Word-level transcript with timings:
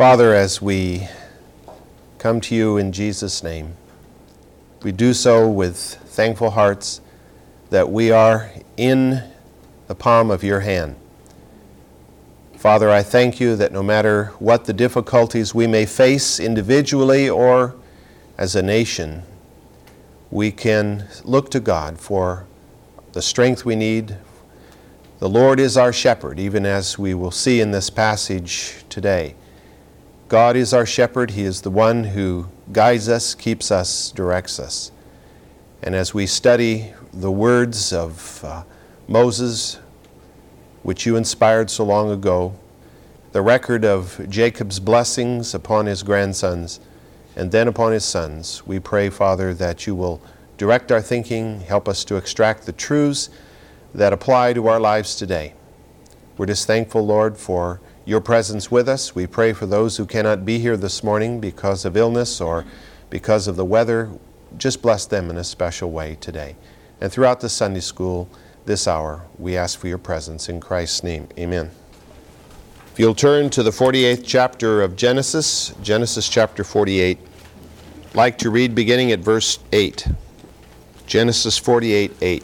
Father, 0.00 0.34
as 0.34 0.62
we 0.62 1.06
come 2.16 2.40
to 2.40 2.54
you 2.54 2.78
in 2.78 2.90
Jesus' 2.90 3.42
name, 3.42 3.74
we 4.82 4.92
do 4.92 5.12
so 5.12 5.46
with 5.46 5.76
thankful 5.76 6.52
hearts 6.52 7.02
that 7.68 7.90
we 7.90 8.10
are 8.10 8.50
in 8.78 9.22
the 9.88 9.94
palm 9.94 10.30
of 10.30 10.42
your 10.42 10.60
hand. 10.60 10.96
Father, 12.56 12.88
I 12.88 13.02
thank 13.02 13.40
you 13.40 13.56
that 13.56 13.72
no 13.72 13.82
matter 13.82 14.32
what 14.38 14.64
the 14.64 14.72
difficulties 14.72 15.54
we 15.54 15.66
may 15.66 15.84
face 15.84 16.40
individually 16.40 17.28
or 17.28 17.74
as 18.38 18.56
a 18.56 18.62
nation, 18.62 19.22
we 20.30 20.50
can 20.50 21.08
look 21.24 21.50
to 21.50 21.60
God 21.60 22.00
for 22.00 22.46
the 23.12 23.20
strength 23.20 23.66
we 23.66 23.76
need. 23.76 24.16
The 25.18 25.28
Lord 25.28 25.60
is 25.60 25.76
our 25.76 25.92
shepherd, 25.92 26.40
even 26.40 26.64
as 26.64 26.98
we 26.98 27.12
will 27.12 27.30
see 27.30 27.60
in 27.60 27.70
this 27.70 27.90
passage 27.90 28.76
today. 28.88 29.34
God 30.30 30.54
is 30.54 30.72
our 30.72 30.86
shepherd. 30.86 31.32
He 31.32 31.42
is 31.42 31.62
the 31.62 31.72
one 31.72 32.04
who 32.04 32.46
guides 32.70 33.08
us, 33.08 33.34
keeps 33.34 33.72
us, 33.72 34.12
directs 34.12 34.60
us. 34.60 34.92
And 35.82 35.92
as 35.92 36.14
we 36.14 36.24
study 36.24 36.94
the 37.12 37.32
words 37.32 37.92
of 37.92 38.44
uh, 38.44 38.62
Moses, 39.08 39.80
which 40.84 41.04
you 41.04 41.16
inspired 41.16 41.68
so 41.68 41.82
long 41.82 42.12
ago, 42.12 42.54
the 43.32 43.42
record 43.42 43.84
of 43.84 44.24
Jacob's 44.28 44.78
blessings 44.78 45.52
upon 45.52 45.86
his 45.86 46.04
grandsons 46.04 46.78
and 47.34 47.50
then 47.50 47.66
upon 47.66 47.90
his 47.90 48.04
sons, 48.04 48.64
we 48.64 48.78
pray, 48.78 49.10
Father, 49.10 49.52
that 49.54 49.84
you 49.84 49.96
will 49.96 50.22
direct 50.58 50.92
our 50.92 51.02
thinking, 51.02 51.58
help 51.62 51.88
us 51.88 52.04
to 52.04 52.14
extract 52.14 52.66
the 52.66 52.72
truths 52.72 53.30
that 53.92 54.12
apply 54.12 54.52
to 54.52 54.68
our 54.68 54.78
lives 54.78 55.16
today. 55.16 55.54
We're 56.38 56.46
just 56.46 56.68
thankful, 56.68 57.04
Lord, 57.04 57.36
for 57.36 57.80
your 58.10 58.20
presence 58.20 58.72
with 58.72 58.88
us. 58.88 59.14
We 59.14 59.28
pray 59.28 59.52
for 59.52 59.66
those 59.66 59.96
who 59.96 60.04
cannot 60.04 60.44
be 60.44 60.58
here 60.58 60.76
this 60.76 61.04
morning 61.04 61.38
because 61.38 61.84
of 61.84 61.96
illness 61.96 62.40
or 62.40 62.64
because 63.08 63.46
of 63.46 63.54
the 63.54 63.64
weather. 63.64 64.10
Just 64.58 64.82
bless 64.82 65.06
them 65.06 65.30
in 65.30 65.36
a 65.36 65.44
special 65.44 65.92
way 65.92 66.16
today. 66.20 66.56
And 67.00 67.12
throughout 67.12 67.38
the 67.38 67.48
Sunday 67.48 67.78
school 67.78 68.28
this 68.66 68.88
hour, 68.88 69.22
we 69.38 69.56
ask 69.56 69.78
for 69.78 69.86
your 69.86 69.96
presence 69.96 70.48
in 70.48 70.58
Christ's 70.58 71.04
name. 71.04 71.28
Amen. 71.38 71.70
If 72.92 72.98
you'll 72.98 73.14
turn 73.14 73.48
to 73.50 73.62
the 73.62 73.70
48th 73.70 74.24
chapter 74.26 74.82
of 74.82 74.96
Genesis, 74.96 75.72
Genesis 75.80 76.28
chapter 76.28 76.64
48, 76.64 77.16
I'd 77.16 78.14
like 78.16 78.38
to 78.38 78.50
read 78.50 78.74
beginning 78.74 79.12
at 79.12 79.20
verse 79.20 79.60
8. 79.70 80.08
Genesis 81.06 81.56
48 81.56 82.10
8. 82.20 82.42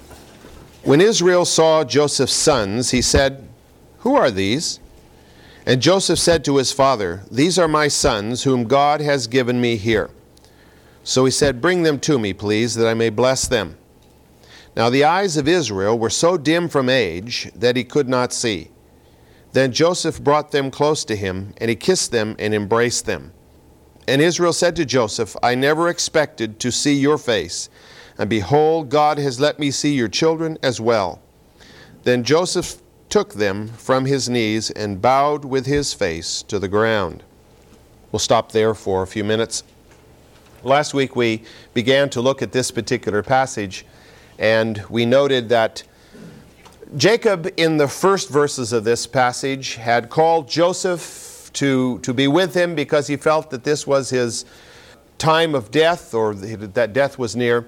When 0.84 1.00
Israel 1.00 1.44
saw 1.44 1.82
Joseph's 1.82 2.32
sons, 2.32 2.92
he 2.92 3.02
said, 3.02 3.48
Who 3.98 4.14
are 4.14 4.30
these? 4.30 4.78
And 5.66 5.82
Joseph 5.82 6.20
said 6.20 6.44
to 6.44 6.58
his 6.58 6.70
father, 6.70 7.22
These 7.28 7.58
are 7.58 7.66
my 7.66 7.88
sons, 7.88 8.44
whom 8.44 8.64
God 8.64 9.00
has 9.00 9.26
given 9.26 9.60
me 9.60 9.76
here. 9.76 10.10
So 11.02 11.24
he 11.24 11.32
said, 11.32 11.60
Bring 11.60 11.82
them 11.82 11.98
to 12.00 12.20
me, 12.20 12.32
please, 12.32 12.76
that 12.76 12.86
I 12.86 12.94
may 12.94 13.10
bless 13.10 13.48
them. 13.48 13.76
Now 14.76 14.90
the 14.90 15.02
eyes 15.04 15.36
of 15.36 15.48
Israel 15.48 15.98
were 15.98 16.10
so 16.10 16.38
dim 16.38 16.68
from 16.68 16.88
age 16.88 17.50
that 17.56 17.76
he 17.76 17.82
could 17.82 18.08
not 18.08 18.32
see. 18.32 18.70
Then 19.52 19.72
Joseph 19.72 20.22
brought 20.22 20.52
them 20.52 20.70
close 20.70 21.04
to 21.06 21.16
him, 21.16 21.52
and 21.56 21.68
he 21.68 21.76
kissed 21.76 22.12
them 22.12 22.36
and 22.38 22.54
embraced 22.54 23.06
them. 23.06 23.32
And 24.06 24.22
Israel 24.22 24.52
said 24.52 24.76
to 24.76 24.84
Joseph, 24.84 25.34
I 25.42 25.56
never 25.56 25.88
expected 25.88 26.60
to 26.60 26.70
see 26.70 26.94
your 26.94 27.18
face, 27.18 27.68
and 28.18 28.30
behold, 28.30 28.88
God 28.88 29.18
has 29.18 29.40
let 29.40 29.58
me 29.58 29.72
see 29.72 29.94
your 29.94 30.08
children 30.08 30.58
as 30.62 30.80
well. 30.80 31.20
Then 32.04 32.22
Joseph 32.22 32.80
took 33.08 33.34
them 33.34 33.68
from 33.68 34.04
his 34.04 34.28
knees 34.28 34.70
and 34.70 35.00
bowed 35.00 35.44
with 35.44 35.66
his 35.66 35.92
face 35.94 36.42
to 36.42 36.58
the 36.58 36.68
ground. 36.68 37.22
We'll 38.12 38.20
stop 38.20 38.52
there 38.52 38.74
for 38.74 39.02
a 39.02 39.06
few 39.06 39.24
minutes. 39.24 39.62
Last 40.62 40.94
week 40.94 41.14
we 41.14 41.42
began 41.74 42.10
to 42.10 42.20
look 42.20 42.42
at 42.42 42.52
this 42.52 42.70
particular 42.70 43.22
passage, 43.22 43.86
and 44.38 44.82
we 44.88 45.06
noted 45.06 45.48
that 45.50 45.82
Jacob, 46.96 47.52
in 47.56 47.76
the 47.76 47.88
first 47.88 48.28
verses 48.30 48.72
of 48.72 48.84
this 48.84 49.06
passage, 49.06 49.74
had 49.74 50.08
called 50.08 50.48
Joseph 50.48 51.50
to, 51.54 51.98
to 52.00 52.14
be 52.14 52.28
with 52.28 52.54
him 52.54 52.74
because 52.74 53.06
he 53.06 53.16
felt 53.16 53.50
that 53.50 53.64
this 53.64 53.86
was 53.86 54.10
his 54.10 54.44
time 55.18 55.54
of 55.54 55.70
death 55.70 56.14
or 56.14 56.34
that 56.34 56.92
death 56.92 57.18
was 57.18 57.34
near. 57.34 57.66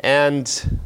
And 0.00 0.78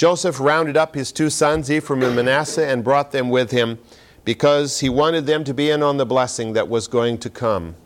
Joseph 0.00 0.40
rounded 0.40 0.78
up 0.78 0.94
his 0.94 1.12
two 1.12 1.28
sons, 1.28 1.70
Ephraim 1.70 2.02
and 2.02 2.16
Manasseh, 2.16 2.66
and 2.66 2.82
brought 2.82 3.12
them 3.12 3.28
with 3.28 3.50
him 3.50 3.78
because 4.24 4.80
he 4.80 4.88
wanted 4.88 5.26
them 5.26 5.44
to 5.44 5.52
be 5.52 5.68
in 5.68 5.82
on 5.82 5.98
the 5.98 6.06
blessing 6.06 6.54
that 6.54 6.70
was 6.70 6.88
going 6.88 7.18
to 7.18 7.28
come. 7.28 7.76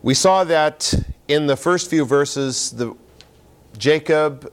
We 0.00 0.14
saw 0.14 0.42
that 0.44 0.94
in 1.28 1.46
the 1.46 1.54
first 1.54 1.90
few 1.90 2.06
verses, 2.06 2.70
the, 2.70 2.96
Jacob 3.76 4.50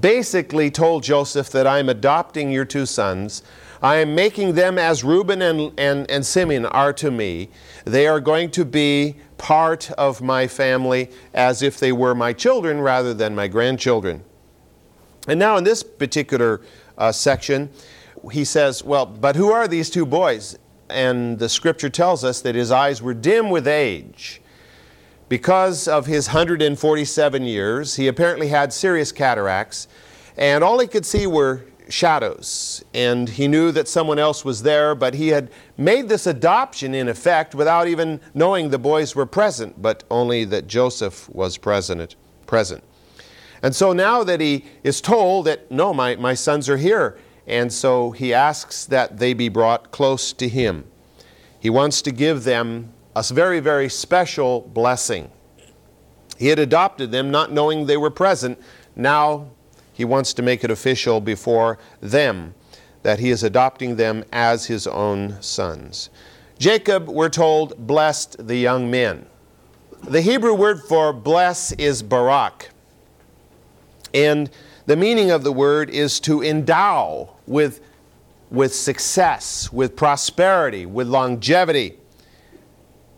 basically 0.00 0.68
told 0.68 1.04
Joseph 1.04 1.50
that 1.50 1.68
I'm 1.68 1.88
adopting 1.88 2.50
your 2.50 2.64
two 2.64 2.86
sons. 2.86 3.44
I 3.80 3.98
am 3.98 4.12
making 4.12 4.54
them 4.54 4.78
as 4.78 5.04
Reuben 5.04 5.40
and, 5.40 5.72
and, 5.78 6.10
and 6.10 6.26
Simeon 6.26 6.66
are 6.66 6.92
to 6.94 7.12
me. 7.12 7.50
They 7.84 8.08
are 8.08 8.18
going 8.18 8.50
to 8.50 8.64
be 8.64 9.14
part 9.38 9.92
of 9.92 10.20
my 10.20 10.48
family 10.48 11.08
as 11.32 11.62
if 11.62 11.78
they 11.78 11.92
were 11.92 12.16
my 12.16 12.32
children 12.32 12.80
rather 12.80 13.14
than 13.14 13.36
my 13.36 13.46
grandchildren. 13.46 14.24
And 15.28 15.38
now 15.38 15.56
in 15.56 15.64
this 15.64 15.82
particular 15.82 16.60
uh, 16.96 17.12
section, 17.12 17.70
he 18.32 18.44
says, 18.44 18.82
Well, 18.82 19.06
but 19.06 19.36
who 19.36 19.50
are 19.50 19.68
these 19.68 19.90
two 19.90 20.06
boys? 20.06 20.58
And 20.88 21.38
the 21.38 21.48
scripture 21.48 21.88
tells 21.88 22.24
us 22.24 22.40
that 22.42 22.54
his 22.54 22.70
eyes 22.70 23.00
were 23.00 23.14
dim 23.14 23.50
with 23.50 23.68
age. 23.68 24.40
Because 25.28 25.86
of 25.86 26.06
his 26.06 26.28
147 26.28 27.44
years, 27.44 27.94
he 27.94 28.08
apparently 28.08 28.48
had 28.48 28.72
serious 28.72 29.12
cataracts, 29.12 29.86
and 30.36 30.64
all 30.64 30.80
he 30.80 30.88
could 30.88 31.06
see 31.06 31.26
were 31.26 31.64
shadows. 31.88 32.84
And 32.94 33.28
he 33.28 33.46
knew 33.46 33.70
that 33.72 33.86
someone 33.86 34.18
else 34.18 34.44
was 34.44 34.62
there, 34.62 34.94
but 34.96 35.14
he 35.14 35.28
had 35.28 35.50
made 35.76 36.08
this 36.08 36.26
adoption 36.26 36.94
in 36.94 37.08
effect 37.08 37.54
without 37.54 37.86
even 37.86 38.20
knowing 38.34 38.70
the 38.70 38.78
boys 38.78 39.14
were 39.14 39.26
present, 39.26 39.80
but 39.80 40.02
only 40.10 40.44
that 40.46 40.66
Joseph 40.66 41.28
was 41.30 41.56
present. 41.56 42.16
present. 42.46 42.82
And 43.62 43.74
so 43.74 43.92
now 43.92 44.24
that 44.24 44.40
he 44.40 44.64
is 44.82 45.00
told 45.00 45.46
that, 45.46 45.70
no, 45.70 45.92
my, 45.92 46.16
my 46.16 46.34
sons 46.34 46.68
are 46.68 46.76
here, 46.76 47.18
and 47.46 47.72
so 47.72 48.10
he 48.10 48.32
asks 48.32 48.86
that 48.86 49.18
they 49.18 49.34
be 49.34 49.48
brought 49.48 49.90
close 49.90 50.32
to 50.34 50.48
him. 50.48 50.84
He 51.58 51.68
wants 51.68 52.00
to 52.02 52.10
give 52.10 52.44
them 52.44 52.92
a 53.14 53.22
very, 53.22 53.60
very 53.60 53.88
special 53.88 54.62
blessing. 54.62 55.30
He 56.38 56.46
had 56.46 56.58
adopted 56.58 57.10
them 57.10 57.30
not 57.30 57.52
knowing 57.52 57.84
they 57.84 57.98
were 57.98 58.10
present. 58.10 58.58
Now 58.96 59.50
he 59.92 60.06
wants 60.06 60.32
to 60.34 60.42
make 60.42 60.64
it 60.64 60.70
official 60.70 61.20
before 61.20 61.78
them 62.00 62.54
that 63.02 63.18
he 63.18 63.30
is 63.30 63.42
adopting 63.42 63.96
them 63.96 64.24
as 64.32 64.66
his 64.66 64.86
own 64.86 65.40
sons. 65.42 66.08
Jacob, 66.58 67.08
we're 67.08 67.28
told, 67.28 67.86
blessed 67.86 68.46
the 68.46 68.56
young 68.56 68.90
men. 68.90 69.26
The 70.04 70.22
Hebrew 70.22 70.54
word 70.54 70.82
for 70.82 71.12
bless 71.12 71.72
is 71.72 72.02
barak. 72.02 72.69
And 74.14 74.50
the 74.86 74.96
meaning 74.96 75.30
of 75.30 75.44
the 75.44 75.52
word 75.52 75.90
is 75.90 76.20
to 76.20 76.42
endow 76.42 77.36
with, 77.46 77.80
with 78.50 78.74
success, 78.74 79.72
with 79.72 79.96
prosperity, 79.96 80.86
with 80.86 81.06
longevity, 81.06 81.96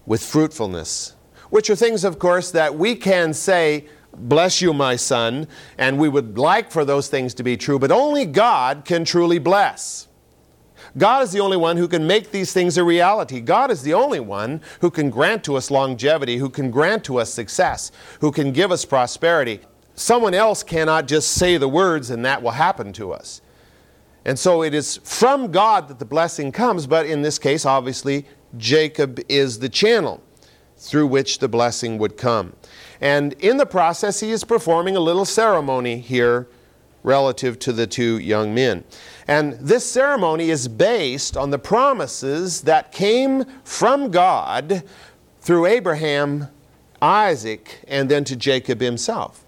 with 0.06 0.22
fruitfulness, 0.22 1.14
which 1.50 1.70
are 1.70 1.76
things, 1.76 2.04
of 2.04 2.18
course, 2.18 2.50
that 2.50 2.74
we 2.74 2.94
can 2.94 3.32
say, 3.32 3.86
Bless 4.14 4.60
you, 4.60 4.74
my 4.74 4.94
son, 4.94 5.46
and 5.78 5.98
we 5.98 6.06
would 6.06 6.36
like 6.36 6.70
for 6.70 6.84
those 6.84 7.08
things 7.08 7.32
to 7.32 7.42
be 7.42 7.56
true, 7.56 7.78
but 7.78 7.90
only 7.90 8.26
God 8.26 8.84
can 8.84 9.06
truly 9.06 9.38
bless. 9.38 10.06
God 10.98 11.22
is 11.22 11.32
the 11.32 11.40
only 11.40 11.56
one 11.56 11.78
who 11.78 11.88
can 11.88 12.06
make 12.06 12.30
these 12.30 12.52
things 12.52 12.76
a 12.76 12.84
reality. 12.84 13.40
God 13.40 13.70
is 13.70 13.82
the 13.82 13.94
only 13.94 14.20
one 14.20 14.60
who 14.82 14.90
can 14.90 15.08
grant 15.08 15.42
to 15.44 15.56
us 15.56 15.70
longevity, 15.70 16.36
who 16.36 16.50
can 16.50 16.70
grant 16.70 17.04
to 17.04 17.18
us 17.18 17.32
success, 17.32 17.90
who 18.20 18.30
can 18.30 18.52
give 18.52 18.70
us 18.70 18.84
prosperity 18.84 19.60
someone 20.02 20.34
else 20.34 20.62
cannot 20.62 21.06
just 21.06 21.32
say 21.32 21.56
the 21.56 21.68
words 21.68 22.10
and 22.10 22.24
that 22.24 22.42
will 22.42 22.50
happen 22.50 22.92
to 22.94 23.12
us. 23.12 23.40
And 24.24 24.38
so 24.38 24.62
it 24.62 24.74
is 24.74 24.98
from 25.02 25.50
God 25.50 25.88
that 25.88 25.98
the 25.98 26.04
blessing 26.04 26.52
comes, 26.52 26.86
but 26.86 27.06
in 27.06 27.22
this 27.22 27.38
case, 27.38 27.64
obviously, 27.64 28.26
Jacob 28.56 29.20
is 29.28 29.58
the 29.58 29.68
channel 29.68 30.22
through 30.76 31.06
which 31.06 31.38
the 31.38 31.48
blessing 31.48 31.98
would 31.98 32.16
come. 32.16 32.52
And 33.00 33.32
in 33.34 33.56
the 33.56 33.66
process, 33.66 34.20
he 34.20 34.30
is 34.30 34.44
performing 34.44 34.96
a 34.96 35.00
little 35.00 35.24
ceremony 35.24 35.98
here 35.98 36.48
relative 37.02 37.58
to 37.60 37.72
the 37.72 37.86
two 37.86 38.18
young 38.18 38.54
men. 38.54 38.84
And 39.26 39.54
this 39.54 39.84
ceremony 39.90 40.50
is 40.50 40.68
based 40.68 41.36
on 41.36 41.50
the 41.50 41.58
promises 41.58 42.62
that 42.62 42.92
came 42.92 43.44
from 43.64 44.10
God 44.10 44.84
through 45.40 45.66
Abraham, 45.66 46.48
Isaac, 47.00 47.80
and 47.88 48.08
then 48.08 48.22
to 48.24 48.36
Jacob 48.36 48.80
himself. 48.80 49.44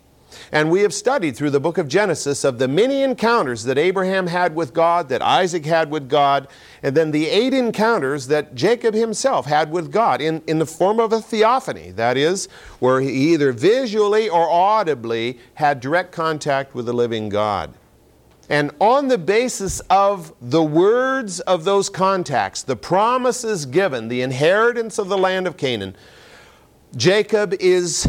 And 0.52 0.70
we 0.70 0.81
have 0.81 0.94
studied 0.94 1.36
through 1.36 1.50
the 1.50 1.60
book 1.60 1.78
of 1.78 1.88
Genesis 1.88 2.44
of 2.44 2.58
the 2.58 2.69
many 2.69 3.02
encounters 3.02 3.64
that 3.64 3.78
Abraham 3.78 4.26
had 4.26 4.54
with 4.54 4.75
God, 4.75 5.08
that 5.08 5.22
Isaac 5.22 5.64
had 5.64 5.90
with 5.90 6.08
God, 6.08 6.48
and 6.82 6.96
then 6.96 7.10
the 7.10 7.28
eight 7.28 7.54
encounters 7.54 8.26
that 8.28 8.54
Jacob 8.54 8.94
himself 8.94 9.46
had 9.46 9.70
with 9.70 9.90
God 9.90 10.20
in, 10.20 10.42
in 10.46 10.58
the 10.58 10.66
form 10.66 11.00
of 11.00 11.12
a 11.12 11.20
theophany. 11.20 11.90
That 11.92 12.16
is, 12.16 12.46
where 12.78 13.00
he 13.00 13.10
either 13.32 13.52
visually 13.52 14.28
or 14.28 14.48
audibly 14.48 15.38
had 15.54 15.81
direct 15.81 16.12
contact 16.12 16.75
with 16.75 16.87
the 16.87 16.92
living 16.92 17.28
God. 17.28 17.75
And 18.50 18.72
on 18.78 19.08
the 19.08 19.16
basis 19.16 19.80
of 19.88 20.34
the 20.40 20.62
words 20.62 21.40
of 21.40 21.64
those 21.64 21.88
contacts, 21.88 22.62
the 22.62 22.76
promises 22.76 23.64
given, 23.64 24.08
the 24.08 24.20
inheritance 24.20 24.98
of 24.98 25.08
the 25.08 25.16
land 25.16 25.46
of 25.46 25.56
Canaan, 25.56 25.96
Jacob 26.94 27.54
is 27.54 28.06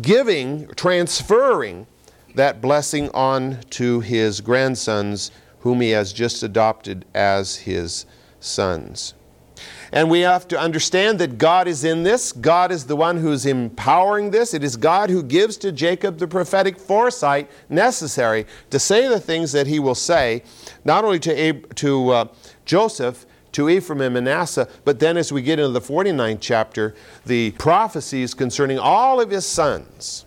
giving, 0.00 0.68
transferring 0.76 1.86
that 2.34 2.60
blessing 2.60 3.10
on 3.10 3.60
to 3.70 4.00
his 4.00 4.40
grandsons, 4.40 5.30
whom 5.60 5.80
he 5.80 5.90
has 5.90 6.12
just 6.12 6.42
adopted 6.42 7.04
as 7.14 7.56
his 7.56 8.06
sons. 8.40 9.14
And 9.92 10.10
we 10.10 10.20
have 10.20 10.48
to 10.48 10.58
understand 10.58 11.18
that 11.18 11.36
God 11.36 11.68
is 11.68 11.84
in 11.84 12.02
this. 12.02 12.32
God 12.32 12.72
is 12.72 12.86
the 12.86 12.96
one 12.96 13.18
who's 13.18 13.44
empowering 13.44 14.30
this. 14.30 14.54
It 14.54 14.64
is 14.64 14.76
God 14.76 15.10
who 15.10 15.22
gives 15.22 15.58
to 15.58 15.70
Jacob 15.70 16.16
the 16.16 16.26
prophetic 16.26 16.78
foresight 16.78 17.50
necessary 17.68 18.46
to 18.70 18.78
say 18.78 19.06
the 19.06 19.20
things 19.20 19.52
that 19.52 19.66
he 19.66 19.78
will 19.78 19.94
say, 19.94 20.42
not 20.84 21.04
only 21.04 21.18
to, 21.20 21.38
Ab- 21.38 21.74
to 21.74 22.10
uh, 22.10 22.24
Joseph, 22.64 23.26
to 23.52 23.68
Ephraim 23.68 24.00
and 24.00 24.14
Manasseh, 24.14 24.68
but 24.84 24.98
then 24.98 25.16
as 25.16 25.32
we 25.32 25.42
get 25.42 25.58
into 25.58 25.72
the 25.72 25.80
49th 25.80 26.38
chapter, 26.40 26.94
the 27.26 27.52
prophecies 27.52 28.34
concerning 28.34 28.78
all 28.78 29.20
of 29.20 29.30
his 29.30 29.46
sons. 29.46 30.24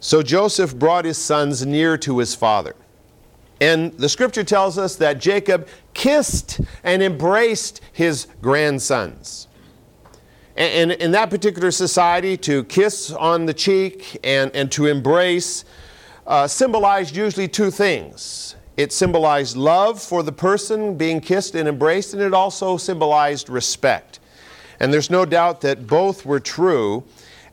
So 0.00 0.22
Joseph 0.22 0.76
brought 0.76 1.04
his 1.04 1.18
sons 1.18 1.64
near 1.64 1.96
to 1.98 2.18
his 2.18 2.34
father. 2.34 2.74
And 3.60 3.92
the 3.94 4.08
scripture 4.08 4.44
tells 4.44 4.78
us 4.78 4.96
that 4.96 5.18
Jacob 5.18 5.66
kissed 5.92 6.60
and 6.84 7.02
embraced 7.02 7.80
his 7.92 8.28
grandsons. 8.40 9.48
And 10.56 10.92
in 10.92 11.12
that 11.12 11.30
particular 11.30 11.70
society, 11.70 12.36
to 12.38 12.64
kiss 12.64 13.12
on 13.12 13.46
the 13.46 13.54
cheek 13.54 14.18
and, 14.24 14.50
and 14.54 14.70
to 14.72 14.86
embrace 14.86 15.64
uh, 16.26 16.46
symbolized 16.46 17.16
usually 17.16 17.48
two 17.48 17.70
things. 17.70 18.54
It 18.78 18.92
symbolized 18.92 19.56
love 19.56 20.00
for 20.00 20.22
the 20.22 20.30
person 20.30 20.96
being 20.96 21.20
kissed 21.20 21.56
and 21.56 21.68
embraced, 21.68 22.14
and 22.14 22.22
it 22.22 22.32
also 22.32 22.76
symbolized 22.76 23.50
respect. 23.50 24.20
And 24.78 24.92
there's 24.92 25.10
no 25.10 25.24
doubt 25.24 25.62
that 25.62 25.88
both 25.88 26.24
were 26.24 26.38
true 26.38 27.02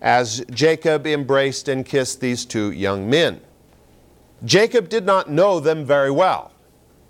as 0.03 0.45
Jacob 0.51 1.07
embraced 1.07 1.67
and 1.67 1.83
kissed 1.83 2.21
these 2.21 2.45
two 2.45 2.69
young 2.69 3.09
men. 3.09 3.41
Jacob 4.43 4.87
did 4.87 5.03
not 5.03 5.27
know 5.27 5.59
them 5.59 5.83
very 5.83 6.11
well. 6.11 6.51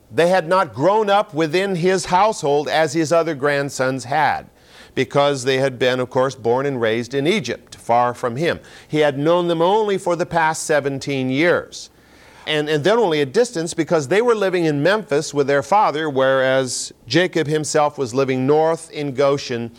They 0.09 0.29
had 0.29 0.47
not 0.47 0.73
grown 0.73 1.09
up 1.09 1.33
within 1.33 1.75
his 1.75 2.05
household 2.05 2.69
as 2.69 2.93
his 2.93 3.11
other 3.11 3.35
grandsons 3.35 4.05
had, 4.05 4.49
because 4.93 5.43
they 5.43 5.57
had 5.57 5.77
been, 5.77 5.99
of 5.99 6.09
course, 6.09 6.35
born 6.35 6.65
and 6.65 6.79
raised 6.79 7.13
in 7.13 7.27
Egypt, 7.27 7.75
far 7.75 8.13
from 8.13 8.37
him. 8.37 8.61
He 8.87 8.99
had 8.99 9.19
known 9.19 9.49
them 9.49 9.61
only 9.61 9.97
for 9.97 10.15
the 10.15 10.25
past 10.25 10.63
17 10.63 11.29
years. 11.29 11.89
And, 12.47 12.69
and 12.69 12.83
then 12.83 12.99
only 12.99 13.21
a 13.21 13.25
distance 13.25 13.73
because 13.73 14.07
they 14.07 14.21
were 14.21 14.35
living 14.35 14.65
in 14.65 14.83
Memphis 14.83 15.33
with 15.33 15.47
their 15.47 15.63
father, 15.63 16.09
whereas 16.09 16.93
Jacob 17.07 17.47
himself 17.47 17.97
was 17.97 18.13
living 18.13 18.45
north 18.45 18.91
in 18.91 19.13
Goshen 19.13 19.71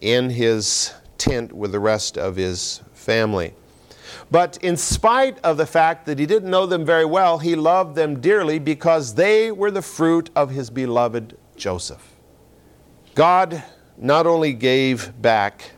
in 0.00 0.30
his 0.30 0.92
tent 1.18 1.52
with 1.52 1.72
the 1.72 1.78
rest 1.78 2.18
of 2.18 2.36
his 2.36 2.80
family. 2.94 3.54
But 4.30 4.58
in 4.62 4.76
spite 4.76 5.38
of 5.40 5.56
the 5.56 5.66
fact 5.66 6.06
that 6.06 6.18
he 6.18 6.26
didn't 6.26 6.50
know 6.50 6.66
them 6.66 6.84
very 6.84 7.04
well, 7.04 7.38
he 7.38 7.56
loved 7.56 7.96
them 7.96 8.20
dearly 8.20 8.58
because 8.58 9.14
they 9.14 9.50
were 9.50 9.70
the 9.70 9.82
fruit 9.82 10.30
of 10.36 10.50
his 10.50 10.70
beloved 10.70 11.36
Joseph. 11.56 12.16
God 13.14 13.62
not 13.98 14.26
only 14.26 14.52
gave 14.52 15.20
back 15.20 15.72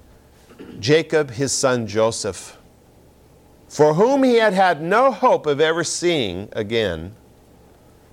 Jacob 0.78 1.30
his 1.30 1.52
son 1.52 1.86
Joseph, 1.86 2.58
for 3.72 3.94
whom 3.94 4.22
he 4.22 4.34
had 4.34 4.52
had 4.52 4.82
no 4.82 5.10
hope 5.10 5.46
of 5.46 5.58
ever 5.58 5.82
seeing 5.82 6.46
again, 6.52 7.14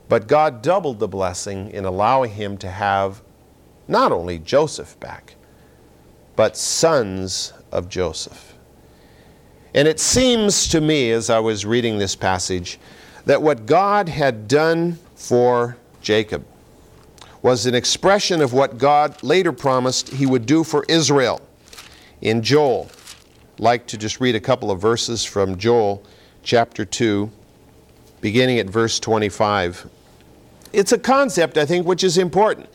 but 0.07 0.25
God 0.25 0.61
doubled 0.61 0.99
the 0.99 1.07
blessing 1.09 1.69
in 1.71 1.83
allowing 1.83 2.31
him 2.31 2.57
to 2.59 2.69
have 2.69 3.21
not 3.85 4.13
only 4.13 4.39
Joseph 4.39 4.97
back, 5.01 5.35
but 6.37 6.55
sons 6.55 7.51
of 7.73 7.89
Joseph. 7.89 8.55
And 9.75 9.85
it 9.85 9.99
seems 9.99 10.69
to 10.69 10.79
me, 10.79 11.11
as 11.11 11.29
I 11.29 11.39
was 11.39 11.65
reading 11.65 11.97
this 11.97 12.15
passage, 12.15 12.79
that 13.25 13.41
what 13.41 13.65
God 13.65 14.07
had 14.07 14.47
done 14.47 14.97
for 15.15 15.75
Jacob 16.01 16.45
was 17.41 17.65
an 17.65 17.75
expression 17.75 18.41
of 18.41 18.53
what 18.53 18.77
God 18.77 19.21
later 19.23 19.51
promised 19.51 20.07
he 20.07 20.25
would 20.25 20.45
do 20.45 20.63
for 20.63 20.85
Israel 20.87 21.41
in 22.21 22.41
Joel. 22.41 22.89
Like 23.59 23.87
to 23.87 23.97
just 23.97 24.21
read 24.21 24.35
a 24.35 24.39
couple 24.39 24.71
of 24.71 24.79
verses 24.79 25.25
from 25.25 25.57
Joel 25.57 26.01
chapter 26.43 26.85
2, 26.85 27.29
beginning 28.21 28.57
at 28.57 28.67
verse 28.67 29.01
25. 29.01 29.89
It's 30.71 30.93
a 30.93 30.97
concept, 30.97 31.57
I 31.57 31.65
think, 31.65 31.85
which 31.85 32.01
is 32.01 32.17
important. 32.17 32.69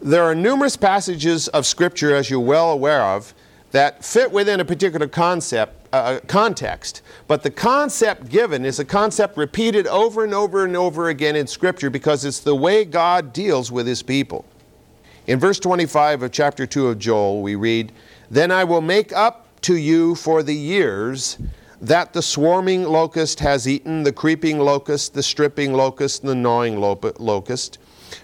There 0.00 0.22
are 0.22 0.34
numerous 0.34 0.74
passages 0.74 1.48
of 1.48 1.66
Scripture, 1.66 2.14
as 2.14 2.30
you're 2.30 2.40
well 2.40 2.72
aware 2.72 3.02
of, 3.02 3.34
that 3.72 4.02
fit 4.02 4.32
within 4.32 4.58
a 4.58 4.64
particular 4.64 5.06
concept 5.06 5.86
uh, 5.92 6.20
context. 6.26 7.02
But 7.28 7.42
the 7.42 7.50
concept 7.50 8.30
given 8.30 8.64
is 8.64 8.78
a 8.78 8.86
concept 8.86 9.36
repeated 9.36 9.86
over 9.86 10.24
and 10.24 10.32
over 10.32 10.64
and 10.64 10.76
over 10.78 11.10
again 11.10 11.36
in 11.36 11.46
Scripture 11.46 11.90
because 11.90 12.24
it's 12.24 12.40
the 12.40 12.54
way 12.54 12.86
God 12.86 13.34
deals 13.34 13.70
with 13.70 13.86
His 13.86 14.02
people. 14.02 14.46
In 15.26 15.38
verse 15.38 15.60
25 15.60 16.22
of 16.22 16.32
chapter 16.32 16.66
2 16.66 16.88
of 16.88 16.98
Joel, 16.98 17.42
we 17.42 17.54
read, 17.54 17.92
Then 18.30 18.50
I 18.50 18.64
will 18.64 18.80
make 18.80 19.12
up 19.12 19.45
to 19.66 19.76
you 19.76 20.14
for 20.14 20.42
the 20.44 20.54
years 20.54 21.38
that 21.80 22.12
the 22.12 22.22
swarming 22.22 22.84
locust 22.84 23.40
has 23.40 23.66
eaten, 23.66 24.04
the 24.04 24.12
creeping 24.12 24.60
locust, 24.60 25.12
the 25.14 25.22
stripping 25.22 25.72
locust, 25.72 26.22
and 26.22 26.30
the 26.30 26.34
gnawing 26.36 26.80
locust, 26.80 27.78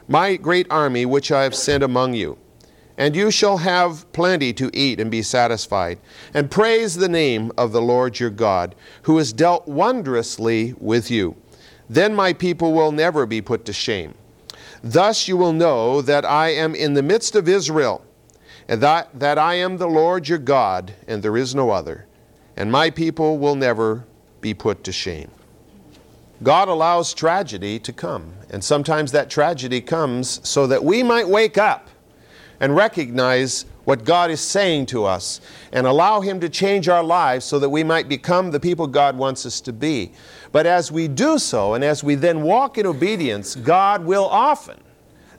my 0.06 0.36
great 0.36 0.68
army 0.70 1.04
which 1.04 1.32
I 1.32 1.42
have 1.42 1.54
sent 1.54 1.82
among 1.82 2.14
you 2.14 2.38
and 2.96 3.16
you 3.16 3.32
shall 3.32 3.56
have 3.56 4.10
plenty 4.12 4.52
to 4.52 4.70
eat 4.72 5.00
and 5.00 5.10
be 5.10 5.22
satisfied. 5.22 5.98
And 6.34 6.48
praise 6.48 6.94
the 6.94 7.08
name 7.08 7.50
of 7.58 7.72
the 7.72 7.82
Lord 7.82 8.20
your 8.20 8.30
God, 8.30 8.76
who 9.02 9.18
has 9.18 9.32
dealt 9.32 9.66
wondrously 9.66 10.74
with 10.78 11.10
you. 11.10 11.34
Then 11.88 12.14
my 12.14 12.32
people 12.32 12.72
will 12.72 12.92
never 12.92 13.26
be 13.26 13.40
put 13.40 13.64
to 13.64 13.72
shame. 13.72 14.14
Thus 14.84 15.26
you 15.26 15.36
will 15.36 15.52
know 15.52 16.02
that 16.02 16.24
I 16.24 16.50
am 16.50 16.74
in 16.76 16.94
the 16.94 17.02
midst 17.02 17.34
of 17.34 17.48
Israel, 17.48 18.04
and 18.72 18.80
that, 18.80 19.20
that 19.20 19.36
I 19.36 19.56
am 19.56 19.76
the 19.76 19.86
Lord 19.86 20.26
your 20.26 20.38
God, 20.38 20.94
and 21.06 21.22
there 21.22 21.36
is 21.36 21.54
no 21.54 21.68
other. 21.68 22.06
And 22.56 22.72
my 22.72 22.88
people 22.88 23.36
will 23.36 23.54
never 23.54 24.06
be 24.40 24.54
put 24.54 24.82
to 24.84 24.92
shame. 24.92 25.30
God 26.42 26.68
allows 26.68 27.12
tragedy 27.12 27.78
to 27.80 27.92
come, 27.92 28.32
and 28.48 28.64
sometimes 28.64 29.12
that 29.12 29.28
tragedy 29.28 29.82
comes 29.82 30.40
so 30.48 30.66
that 30.68 30.82
we 30.82 31.02
might 31.02 31.28
wake 31.28 31.58
up 31.58 31.90
and 32.60 32.74
recognize 32.74 33.66
what 33.84 34.06
God 34.06 34.30
is 34.30 34.40
saying 34.40 34.86
to 34.86 35.04
us 35.04 35.42
and 35.70 35.86
allow 35.86 36.22
Him 36.22 36.40
to 36.40 36.48
change 36.48 36.88
our 36.88 37.04
lives 37.04 37.44
so 37.44 37.58
that 37.58 37.68
we 37.68 37.84
might 37.84 38.08
become 38.08 38.52
the 38.52 38.60
people 38.60 38.86
God 38.86 39.18
wants 39.18 39.44
us 39.44 39.60
to 39.60 39.74
be. 39.74 40.12
But 40.50 40.64
as 40.64 40.90
we 40.90 41.08
do 41.08 41.38
so, 41.38 41.74
and 41.74 41.84
as 41.84 42.02
we 42.02 42.14
then 42.14 42.40
walk 42.40 42.78
in 42.78 42.86
obedience, 42.86 43.54
God 43.54 44.02
will 44.06 44.24
often 44.24 44.78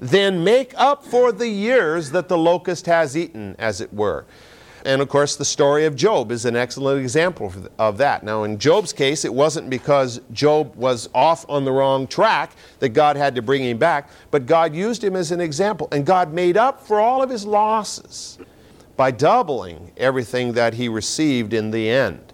then 0.04 0.44
make 0.44 0.74
up 0.76 1.06
for 1.06 1.32
the 1.32 1.48
years 1.48 2.12
that 2.12 2.28
the 2.28 2.38
locust 2.38 2.86
has 2.88 3.16
eaten, 3.16 3.56
as 3.58 3.80
it 3.80 3.94
were. 3.94 4.26
And 4.86 5.02
of 5.02 5.08
course, 5.08 5.38
the 5.38 5.46
story 5.46 5.86
of 5.86 5.96
Job 5.96 6.30
is 6.30 6.44
an 6.44 6.58
excellent 6.58 7.00
example 7.00 7.54
of 7.80 7.98
that. 8.00 8.24
Now, 8.24 8.44
in 8.44 8.60
Job's 8.60 8.92
case, 8.92 9.24
it 9.24 9.34
wasn't 9.34 9.70
because 9.70 10.20
Job 10.34 10.76
was 10.76 11.08
off 11.16 11.46
on 11.48 11.64
the 11.64 11.72
wrong 11.72 12.06
track 12.06 12.52
that 12.80 12.90
God 12.90 13.16
had 13.16 13.34
to 13.36 13.42
bring 13.42 13.64
him 13.64 13.78
back, 13.78 14.10
but 14.30 14.46
God 14.46 14.76
used 14.76 15.02
him 15.02 15.16
as 15.16 15.32
an 15.32 15.40
example. 15.40 15.88
And 15.94 16.06
God 16.06 16.34
made 16.34 16.58
up 16.58 16.86
for 16.86 17.00
all 17.00 17.24
of 17.24 17.30
his 17.30 17.46
losses 17.46 18.38
by 18.98 19.10
doubling 19.10 19.94
everything 19.96 20.52
that 20.54 20.74
he 20.74 20.90
received 20.90 21.54
in 21.54 21.72
the 21.72 21.90
end. 21.90 22.33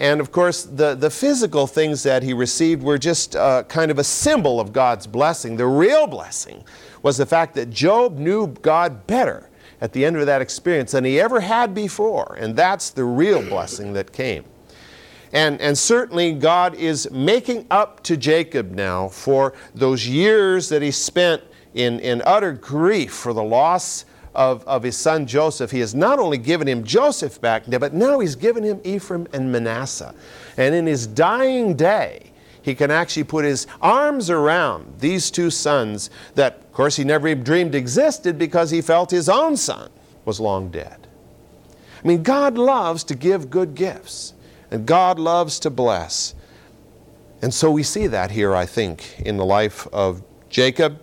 And 0.00 0.18
of 0.18 0.32
course, 0.32 0.62
the, 0.62 0.94
the 0.94 1.10
physical 1.10 1.66
things 1.66 2.02
that 2.04 2.22
he 2.22 2.32
received 2.32 2.82
were 2.82 2.96
just 2.96 3.36
uh, 3.36 3.64
kind 3.64 3.90
of 3.90 3.98
a 3.98 4.04
symbol 4.04 4.58
of 4.58 4.72
God's 4.72 5.06
blessing. 5.06 5.58
The 5.58 5.66
real 5.66 6.06
blessing 6.06 6.64
was 7.02 7.18
the 7.18 7.26
fact 7.26 7.54
that 7.56 7.68
Job 7.68 8.16
knew 8.16 8.46
God 8.46 9.06
better 9.06 9.50
at 9.82 9.92
the 9.92 10.06
end 10.06 10.16
of 10.16 10.24
that 10.24 10.40
experience 10.40 10.92
than 10.92 11.04
he 11.04 11.20
ever 11.20 11.40
had 11.40 11.74
before. 11.74 12.34
And 12.40 12.56
that's 12.56 12.88
the 12.88 13.04
real 13.04 13.46
blessing 13.46 13.92
that 13.92 14.10
came. 14.10 14.44
And, 15.34 15.60
and 15.60 15.76
certainly 15.76 16.32
God 16.32 16.74
is 16.76 17.10
making 17.10 17.66
up 17.70 18.02
to 18.04 18.16
Jacob 18.16 18.70
now 18.70 19.08
for 19.08 19.52
those 19.74 20.08
years 20.08 20.70
that 20.70 20.80
he 20.80 20.90
spent 20.90 21.42
in, 21.74 22.00
in 22.00 22.22
utter 22.24 22.52
grief 22.52 23.12
for 23.12 23.34
the 23.34 23.44
loss 23.44 24.06
of, 24.34 24.64
of 24.66 24.82
his 24.82 24.96
son 24.96 25.26
Joseph, 25.26 25.70
he 25.70 25.80
has 25.80 25.94
not 25.94 26.18
only 26.18 26.38
given 26.38 26.68
him 26.68 26.84
Joseph 26.84 27.40
back, 27.40 27.64
but 27.68 27.94
now 27.94 28.20
he's 28.20 28.36
given 28.36 28.62
him 28.62 28.80
Ephraim 28.84 29.26
and 29.32 29.50
Manasseh. 29.50 30.14
And 30.56 30.74
in 30.74 30.86
his 30.86 31.06
dying 31.06 31.74
day, 31.74 32.32
he 32.62 32.74
can 32.74 32.90
actually 32.90 33.24
put 33.24 33.44
his 33.44 33.66
arms 33.80 34.30
around 34.30 35.00
these 35.00 35.30
two 35.30 35.50
sons 35.50 36.10
that, 36.34 36.56
of 36.58 36.72
course, 36.72 36.96
he 36.96 37.04
never 37.04 37.34
dreamed 37.34 37.74
existed 37.74 38.38
because 38.38 38.70
he 38.70 38.82
felt 38.82 39.10
his 39.10 39.28
own 39.28 39.56
son 39.56 39.90
was 40.24 40.38
long 40.38 40.70
dead. 40.70 41.06
I 42.02 42.06
mean, 42.06 42.22
God 42.22 42.56
loves 42.56 43.04
to 43.04 43.14
give 43.14 43.50
good 43.50 43.74
gifts, 43.74 44.34
and 44.70 44.86
God 44.86 45.18
loves 45.18 45.58
to 45.60 45.70
bless. 45.70 46.34
And 47.42 47.52
so 47.52 47.70
we 47.70 47.82
see 47.82 48.06
that 48.06 48.30
here, 48.30 48.54
I 48.54 48.66
think, 48.66 49.20
in 49.20 49.36
the 49.36 49.44
life 49.44 49.86
of 49.92 50.22
Jacob 50.50 51.00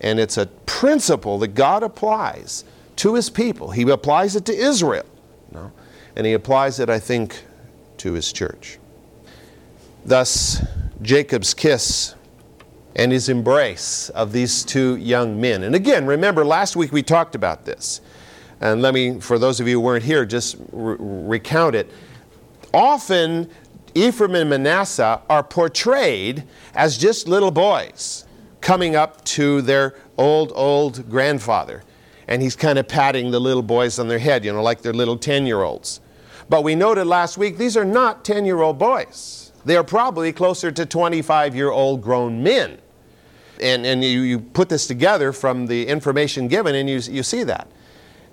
and 0.00 0.18
it's 0.18 0.36
a 0.36 0.46
principle 0.66 1.38
that 1.40 1.48
God 1.48 1.82
applies 1.82 2.64
to 2.96 3.14
his 3.14 3.30
people. 3.30 3.70
He 3.70 3.82
applies 3.82 4.34
it 4.36 4.44
to 4.46 4.54
Israel. 4.54 5.06
You 5.50 5.58
know? 5.58 5.72
And 6.16 6.26
he 6.26 6.32
applies 6.32 6.80
it, 6.80 6.88
I 6.88 6.98
think, 6.98 7.44
to 7.98 8.12
his 8.14 8.32
church. 8.32 8.78
Thus, 10.04 10.64
Jacob's 11.02 11.54
kiss 11.54 12.14
and 12.96 13.12
his 13.12 13.28
embrace 13.28 14.08
of 14.10 14.32
these 14.32 14.64
two 14.64 14.96
young 14.96 15.40
men. 15.40 15.62
And 15.62 15.74
again, 15.74 16.06
remember, 16.06 16.44
last 16.44 16.76
week 16.76 16.92
we 16.92 17.02
talked 17.02 17.34
about 17.34 17.64
this. 17.64 18.00
And 18.60 18.82
let 18.82 18.92
me, 18.92 19.20
for 19.20 19.38
those 19.38 19.60
of 19.60 19.68
you 19.68 19.74
who 19.74 19.80
weren't 19.80 20.04
here, 20.04 20.26
just 20.26 20.56
re- 20.72 20.96
recount 20.98 21.74
it. 21.74 21.90
Often, 22.74 23.50
Ephraim 23.94 24.34
and 24.34 24.50
Manasseh 24.50 25.20
are 25.28 25.42
portrayed 25.42 26.44
as 26.74 26.98
just 26.98 27.28
little 27.28 27.50
boys 27.50 28.24
coming 28.60 28.96
up 28.96 29.24
to 29.24 29.62
their 29.62 29.94
old, 30.18 30.52
old 30.54 31.08
grandfather. 31.08 31.82
And 32.28 32.40
he's 32.42 32.54
kind 32.54 32.78
of 32.78 32.86
patting 32.86 33.30
the 33.30 33.40
little 33.40 33.62
boys 33.62 33.98
on 33.98 34.08
their 34.08 34.18
head, 34.18 34.44
you 34.44 34.52
know, 34.52 34.62
like 34.62 34.82
they're 34.82 34.92
little 34.92 35.16
10 35.16 35.46
year 35.46 35.62
olds. 35.62 36.00
But 36.48 36.64
we 36.64 36.74
noted 36.74 37.06
last 37.06 37.38
week 37.38 37.58
these 37.58 37.76
are 37.76 37.84
not 37.84 38.24
10 38.24 38.44
year 38.44 38.60
old 38.60 38.78
boys. 38.78 39.52
They 39.64 39.76
are 39.76 39.84
probably 39.84 40.32
closer 40.32 40.70
to 40.70 40.86
25 40.86 41.54
year 41.54 41.70
old 41.70 42.02
grown 42.02 42.42
men. 42.42 42.78
And, 43.60 43.84
and 43.84 44.02
you, 44.02 44.20
you 44.22 44.38
put 44.38 44.68
this 44.68 44.86
together 44.86 45.32
from 45.32 45.66
the 45.66 45.86
information 45.86 46.48
given, 46.48 46.74
and 46.74 46.88
you, 46.88 46.96
you 46.96 47.22
see 47.22 47.42
that. 47.44 47.68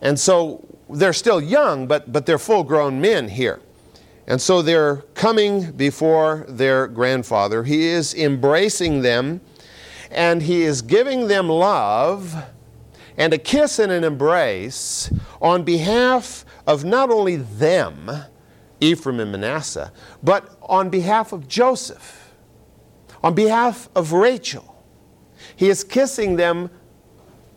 And 0.01 0.17
so 0.17 0.65
they're 0.89 1.11
still 1.11 1.41
young, 1.41 1.85
but, 1.85 2.13
but 2.13 2.25
they're 2.25 2.37
full 2.37 2.63
grown 2.63 3.01
men 3.01 3.27
here. 3.27 3.59
And 4.25 4.41
so 4.41 4.61
they're 4.61 4.97
coming 5.15 5.71
before 5.71 6.45
their 6.47 6.87
grandfather. 6.87 7.63
He 7.63 7.87
is 7.87 8.13
embracing 8.13 9.01
them 9.01 9.41
and 10.11 10.41
he 10.43 10.63
is 10.63 10.81
giving 10.81 11.27
them 11.27 11.49
love 11.49 12.35
and 13.17 13.33
a 13.33 13.37
kiss 13.37 13.79
and 13.79 13.91
an 13.91 14.03
embrace 14.03 15.11
on 15.41 15.63
behalf 15.63 16.45
of 16.65 16.83
not 16.83 17.09
only 17.09 17.35
them, 17.35 18.11
Ephraim 18.79 19.19
and 19.19 19.31
Manasseh, 19.31 19.91
but 20.21 20.57
on 20.61 20.89
behalf 20.89 21.33
of 21.33 21.47
Joseph, 21.47 22.31
on 23.23 23.33
behalf 23.33 23.89
of 23.95 24.11
Rachel. 24.11 24.83
He 25.55 25.69
is 25.69 25.83
kissing 25.83 26.35
them 26.35 26.69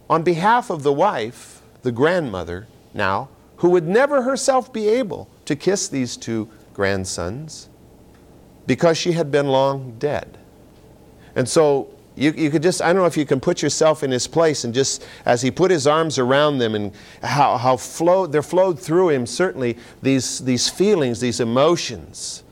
on 0.08 0.22
behalf 0.22 0.70
of 0.70 0.82
the 0.82 0.92
wife, 0.92 1.60
the 1.82 1.92
grandmother, 1.92 2.66
now, 2.94 3.28
who 3.56 3.70
would 3.70 3.86
never 3.86 4.22
herself 4.22 4.72
be 4.72 4.88
able 4.88 5.28
to 5.44 5.54
kiss 5.54 5.88
these 5.88 6.16
two 6.16 6.48
grandsons 6.72 7.68
because 8.66 8.96
she 8.96 9.12
had 9.12 9.30
been 9.30 9.48
long 9.48 9.94
dead. 9.98 10.38
And 11.34 11.48
so 11.48 11.92
you, 12.20 12.32
you 12.32 12.50
could 12.50 12.62
just, 12.62 12.82
I 12.82 12.92
don't 12.92 13.00
know 13.00 13.06
if 13.06 13.16
you 13.16 13.24
can 13.24 13.40
put 13.40 13.62
yourself 13.62 14.02
in 14.02 14.10
his 14.10 14.26
place 14.26 14.64
and 14.64 14.74
just, 14.74 15.06
as 15.24 15.40
he 15.40 15.50
put 15.50 15.70
his 15.70 15.86
arms 15.86 16.18
around 16.18 16.58
them 16.58 16.74
and 16.74 16.92
how, 17.22 17.56
how 17.56 17.78
flowed, 17.78 18.30
there 18.30 18.42
flowed 18.42 18.78
through 18.78 19.08
him 19.08 19.24
certainly 19.24 19.78
these, 20.02 20.40
these 20.40 20.68
feelings, 20.68 21.20
these 21.20 21.40
emotions 21.40 22.44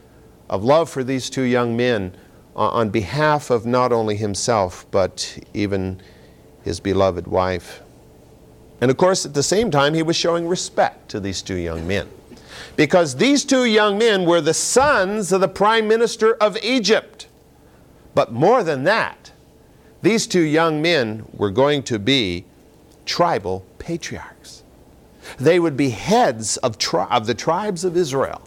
of 0.49 0.65
love 0.65 0.89
for 0.89 1.05
these 1.05 1.29
two 1.29 1.43
young 1.43 1.77
men 1.77 2.17
on, 2.57 2.73
on 2.73 2.89
behalf 2.89 3.51
of 3.51 3.67
not 3.67 3.93
only 3.93 4.17
himself, 4.17 4.87
but 4.91 5.39
even 5.53 6.01
his 6.63 6.81
beloved 6.81 7.27
wife. 7.27 7.83
And 8.81 8.91
of 8.91 8.97
course, 8.97 9.27
at 9.27 9.35
the 9.35 9.43
same 9.43 9.71
time, 9.71 9.93
he 9.93 10.03
was 10.03 10.17
showing 10.17 10.49
respect 10.49 11.11
to 11.11 11.21
these 11.21 11.43
two 11.43 11.57
young 11.57 11.87
men. 11.87 12.09
Because 12.75 13.17
these 13.17 13.45
two 13.45 13.67
young 13.67 13.99
men 13.99 14.25
were 14.25 14.41
the 14.41 14.55
sons 14.55 15.31
of 15.31 15.43
the 15.43 15.49
prime 15.49 15.87
minister 15.87 16.37
of 16.37 16.57
Egypt. 16.63 17.27
But 18.15 18.33
more 18.33 18.65
than 18.65 18.85
that, 18.85 19.33
these 20.03 20.27
two 20.27 20.43
young 20.43 20.81
men 20.81 21.25
were 21.33 21.51
going 21.51 21.83
to 21.85 21.99
be 21.99 22.45
tribal 23.05 23.65
patriarchs. 23.79 24.63
They 25.39 25.59
would 25.59 25.77
be 25.77 25.91
heads 25.91 26.57
of, 26.59 26.79
tri- 26.79 27.09
of 27.11 27.27
the 27.27 27.35
tribes 27.35 27.85
of 27.85 27.97
Israel. 27.97 28.43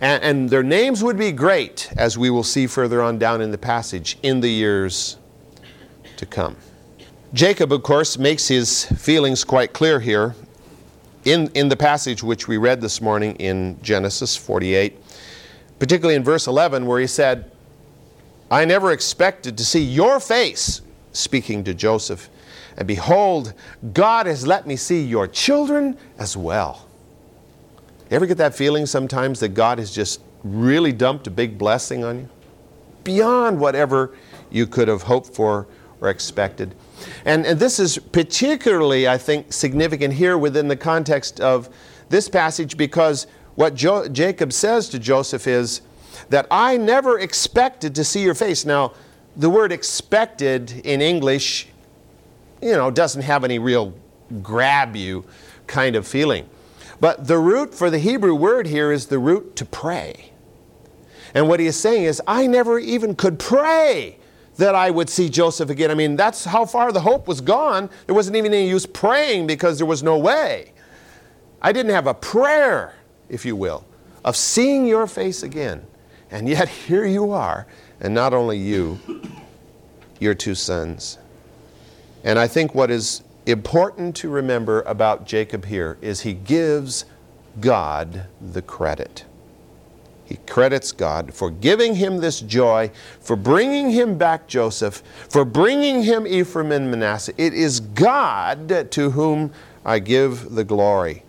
And, 0.00 0.22
and 0.22 0.50
their 0.50 0.62
names 0.62 1.02
would 1.02 1.16
be 1.16 1.32
great, 1.32 1.90
as 1.96 2.18
we 2.18 2.30
will 2.30 2.44
see 2.44 2.66
further 2.66 3.02
on 3.02 3.18
down 3.18 3.40
in 3.40 3.50
the 3.50 3.58
passage, 3.58 4.18
in 4.22 4.40
the 4.40 4.50
years 4.50 5.16
to 6.18 6.26
come. 6.26 6.56
Jacob, 7.32 7.72
of 7.72 7.82
course, 7.82 8.18
makes 8.18 8.48
his 8.48 8.84
feelings 8.84 9.44
quite 9.44 9.72
clear 9.72 10.00
here 10.00 10.34
in, 11.24 11.50
in 11.54 11.68
the 11.68 11.76
passage 11.76 12.22
which 12.22 12.46
we 12.46 12.56
read 12.56 12.80
this 12.80 13.00
morning 13.00 13.34
in 13.36 13.80
Genesis 13.82 14.36
48, 14.36 14.96
particularly 15.78 16.14
in 16.14 16.22
verse 16.22 16.46
11, 16.46 16.86
where 16.86 17.00
he 17.00 17.06
said, 17.06 17.50
I 18.50 18.64
never 18.64 18.92
expected 18.92 19.58
to 19.58 19.64
see 19.64 19.82
your 19.82 20.20
face, 20.20 20.80
speaking 21.12 21.64
to 21.64 21.74
Joseph. 21.74 22.30
And 22.76 22.86
behold, 22.86 23.54
God 23.92 24.26
has 24.26 24.46
let 24.46 24.66
me 24.66 24.76
see 24.76 25.02
your 25.02 25.26
children 25.26 25.96
as 26.18 26.36
well. 26.36 26.86
You 28.10 28.16
ever 28.16 28.26
get 28.26 28.38
that 28.38 28.54
feeling 28.54 28.86
sometimes 28.86 29.40
that 29.40 29.48
God 29.48 29.78
has 29.78 29.90
just 29.90 30.20
really 30.44 30.92
dumped 30.92 31.26
a 31.26 31.30
big 31.30 31.58
blessing 31.58 32.04
on 32.04 32.18
you? 32.20 32.28
Beyond 33.02 33.58
whatever 33.58 34.14
you 34.50 34.66
could 34.66 34.88
have 34.88 35.02
hoped 35.02 35.34
for 35.34 35.66
or 36.00 36.10
expected. 36.10 36.74
And, 37.24 37.44
and 37.46 37.58
this 37.58 37.78
is 37.78 37.98
particularly, 37.98 39.08
I 39.08 39.18
think, 39.18 39.52
significant 39.52 40.14
here 40.14 40.38
within 40.38 40.68
the 40.68 40.76
context 40.76 41.40
of 41.40 41.68
this 42.08 42.28
passage 42.28 42.76
because 42.76 43.26
what 43.56 43.74
jo- 43.74 44.08
Jacob 44.08 44.52
says 44.52 44.88
to 44.90 44.98
Joseph 44.98 45.46
is, 45.46 45.80
that 46.30 46.46
I 46.50 46.76
never 46.76 47.18
expected 47.18 47.94
to 47.94 48.04
see 48.04 48.22
your 48.22 48.34
face. 48.34 48.64
Now, 48.64 48.92
the 49.36 49.50
word 49.50 49.72
expected 49.72 50.72
in 50.84 51.00
English, 51.00 51.68
you 52.62 52.72
know, 52.72 52.90
doesn't 52.90 53.22
have 53.22 53.44
any 53.44 53.58
real 53.58 53.94
grab 54.42 54.96
you 54.96 55.24
kind 55.66 55.96
of 55.96 56.06
feeling. 56.06 56.48
But 57.00 57.26
the 57.26 57.38
root 57.38 57.74
for 57.74 57.90
the 57.90 57.98
Hebrew 57.98 58.34
word 58.34 58.66
here 58.66 58.90
is 58.90 59.06
the 59.06 59.18
root 59.18 59.56
to 59.56 59.64
pray. 59.64 60.32
And 61.34 61.48
what 61.48 61.60
he 61.60 61.66
is 61.66 61.78
saying 61.78 62.04
is, 62.04 62.22
I 62.26 62.46
never 62.46 62.78
even 62.78 63.14
could 63.14 63.38
pray 63.38 64.18
that 64.56 64.74
I 64.74 64.90
would 64.90 65.10
see 65.10 65.28
Joseph 65.28 65.68
again. 65.68 65.90
I 65.90 65.94
mean, 65.94 66.16
that's 66.16 66.44
how 66.46 66.64
far 66.64 66.92
the 66.92 67.00
hope 67.00 67.28
was 67.28 67.42
gone. 67.42 67.90
There 68.06 68.14
wasn't 68.14 68.36
even 68.36 68.54
any 68.54 68.68
use 68.68 68.86
praying 68.86 69.46
because 69.46 69.76
there 69.76 69.86
was 69.86 70.02
no 70.02 70.16
way. 70.16 70.72
I 71.60 71.72
didn't 71.72 71.92
have 71.92 72.06
a 72.06 72.14
prayer, 72.14 72.94
if 73.28 73.44
you 73.44 73.54
will, 73.54 73.84
of 74.24 74.34
seeing 74.34 74.86
your 74.86 75.06
face 75.06 75.42
again. 75.42 75.84
And 76.30 76.48
yet 76.48 76.68
here 76.86 77.06
you 77.06 77.32
are, 77.32 77.66
and 78.00 78.14
not 78.14 78.34
only 78.34 78.58
you, 78.58 78.98
your 80.18 80.34
two 80.34 80.54
sons. 80.54 81.18
And 82.24 82.38
I 82.38 82.48
think 82.48 82.74
what 82.74 82.90
is 82.90 83.22
important 83.46 84.16
to 84.16 84.28
remember 84.28 84.82
about 84.82 85.26
Jacob 85.26 85.66
here 85.66 85.96
is 86.00 86.22
he 86.22 86.34
gives 86.34 87.04
God 87.60 88.26
the 88.40 88.62
credit. 88.62 89.24
He 90.24 90.38
credits 90.48 90.90
God 90.90 91.32
for 91.32 91.50
giving 91.50 91.94
him 91.94 92.18
this 92.18 92.40
joy, 92.40 92.90
for 93.20 93.36
bringing 93.36 93.90
him 93.90 94.18
back 94.18 94.48
Joseph, 94.48 95.02
for 95.28 95.44
bringing 95.44 96.02
him 96.02 96.26
Ephraim 96.26 96.72
and 96.72 96.90
Manasseh. 96.90 97.32
It 97.38 97.54
is 97.54 97.78
God 97.78 98.90
to 98.90 99.10
whom 99.10 99.52
I 99.84 100.00
give 100.00 100.50
the 100.50 100.64
glory. 100.64 101.22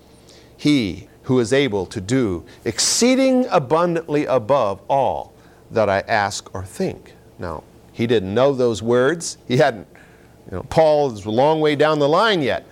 He 0.58 1.07
who 1.28 1.40
is 1.42 1.52
able 1.52 1.86
to 1.86 2.00
do 2.00 2.42
exceeding 2.64 3.46
abundantly 3.48 4.26
above 4.28 4.80
all 4.90 5.34
that 5.70 5.90
I 5.90 6.00
ask 6.08 6.50
or 6.56 6.64
think. 6.64 7.16
Now, 7.38 7.66
he 7.92 8.08
didn't 8.08 8.34
know 8.34 8.54
those 8.54 8.82
words. 8.82 9.38
He 9.46 9.58
hadn't, 9.58 9.90
you 10.50 10.56
know, 10.56 10.64
Paul 10.70 11.12
is 11.12 11.26
a 11.26 11.30
long 11.30 11.60
way 11.60 11.76
down 11.76 12.00
the 12.00 12.08
line 12.08 12.42
yet. 12.42 12.66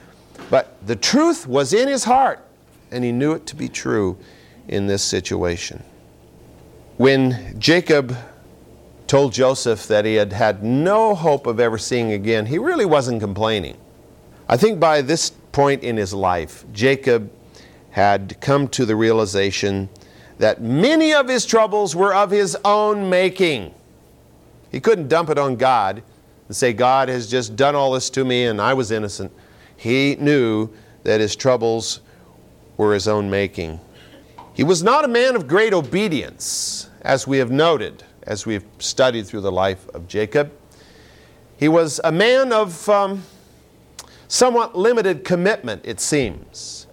But 0.50 0.78
the 0.88 0.96
truth 0.96 1.46
was 1.46 1.74
in 1.74 1.90
his 1.90 2.06
heart, 2.06 2.40
and 2.92 3.04
he 3.04 3.12
knew 3.12 3.34
it 3.34 3.46
to 3.48 3.58
be 3.58 3.68
true 3.68 4.18
in 4.70 4.88
this 4.88 5.04
situation. 5.04 5.84
When 6.96 7.60
Jacob 7.60 8.16
told 9.06 9.34
Joseph 9.34 9.86
that 9.88 10.06
he 10.06 10.16
had 10.16 10.32
had 10.32 10.64
no 10.64 11.14
hope 11.14 11.46
of 11.46 11.60
ever 11.60 11.78
seeing 11.78 12.14
again, 12.14 12.46
he 12.46 12.58
really 12.58 12.86
wasn't 12.86 13.20
complaining. 13.20 13.76
I 14.48 14.56
think 14.56 14.80
by 14.80 15.02
this 15.02 15.32
point 15.52 15.84
in 15.84 15.98
his 15.98 16.14
life, 16.14 16.64
Jacob 16.72 17.30
had 17.96 18.36
come 18.42 18.68
to 18.68 18.86
the 18.86 18.94
realization 18.94 19.88
that 20.38 20.62
many 20.62 21.14
of 21.14 21.30
his 21.30 21.46
troubles 21.46 21.96
were 21.96 22.14
of 22.14 22.30
his 22.30 22.58
own 22.66 23.10
making. 23.10 23.74
He 24.70 24.82
couldn't 24.82 25.08
dump 25.08 25.30
it 25.30 25.38
on 25.38 25.56
God 25.56 26.04
and 26.50 26.58
say, 26.58 26.74
God 26.74 27.08
has 27.08 27.32
just 27.32 27.56
done 27.56 27.74
all 27.74 27.94
this 27.94 28.10
to 28.10 28.26
me 28.26 28.48
and 28.48 28.62
I 28.62 28.74
was 28.74 28.92
innocent. 28.92 29.32
He 29.78 30.18
knew 30.20 30.70
that 31.04 31.22
his 31.22 31.38
troubles 31.38 32.02
were 32.76 32.94
his 32.94 33.08
own 33.08 33.30
making. 33.30 33.80
He 34.54 34.66
was 34.66 34.84
not 34.84 35.06
a 35.06 35.08
man 35.08 35.38
of 35.38 35.48
great 35.48 35.74
obedience, 35.74 36.90
as 37.04 37.26
we 37.26 37.38
have 37.38 37.50
noted 37.50 38.04
as 38.24 38.46
we've 38.46 38.66
studied 38.78 39.26
through 39.26 39.42
the 39.42 39.54
life 39.54 39.88
of 39.96 40.06
Jacob. 40.06 40.52
He 41.56 41.70
was 41.70 42.02
a 42.04 42.12
man 42.12 42.52
of 42.52 42.90
um, 42.90 43.24
somewhat 44.28 44.78
limited 44.78 45.24
commitment, 45.24 45.86
it 45.86 46.02
seems. 46.02 46.85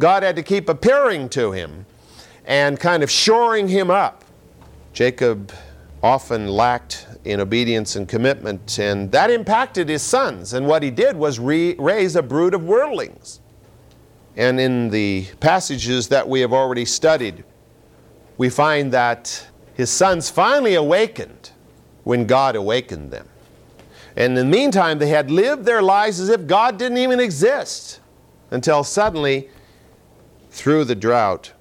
God 0.00 0.22
had 0.22 0.34
to 0.36 0.42
keep 0.42 0.68
appearing 0.68 1.28
to 1.30 1.52
him 1.52 1.86
and 2.46 2.80
kind 2.80 3.02
of 3.02 3.10
shoring 3.10 3.68
him 3.68 3.90
up. 3.90 4.24
Jacob 4.92 5.52
often 6.02 6.48
lacked 6.48 7.06
in 7.24 7.38
obedience 7.38 7.96
and 7.96 8.08
commitment, 8.08 8.78
and 8.78 9.12
that 9.12 9.30
impacted 9.30 9.88
his 9.88 10.02
sons. 10.02 10.54
And 10.54 10.66
what 10.66 10.82
he 10.82 10.90
did 10.90 11.16
was 11.16 11.38
re- 11.38 11.76
raise 11.78 12.16
a 12.16 12.22
brood 12.22 12.54
of 12.54 12.64
worldlings. 12.64 13.40
And 14.36 14.58
in 14.58 14.88
the 14.88 15.26
passages 15.40 16.08
that 16.08 16.26
we 16.26 16.40
have 16.40 16.52
already 16.52 16.86
studied, 16.86 17.44
we 18.38 18.48
find 18.48 18.90
that 18.92 19.46
his 19.74 19.90
sons 19.90 20.30
finally 20.30 20.74
awakened 20.74 21.50
when 22.04 22.26
God 22.26 22.56
awakened 22.56 23.10
them. 23.10 23.28
And 24.16 24.36
in 24.38 24.50
the 24.50 24.56
meantime, 24.56 24.98
they 24.98 25.08
had 25.08 25.30
lived 25.30 25.66
their 25.66 25.82
lives 25.82 26.20
as 26.20 26.30
if 26.30 26.46
God 26.46 26.78
didn't 26.78 26.98
even 26.98 27.20
exist 27.20 28.00
until 28.50 28.82
suddenly, 28.82 29.50
through 30.50 30.84
the 30.84 30.94
drought, 30.94 31.52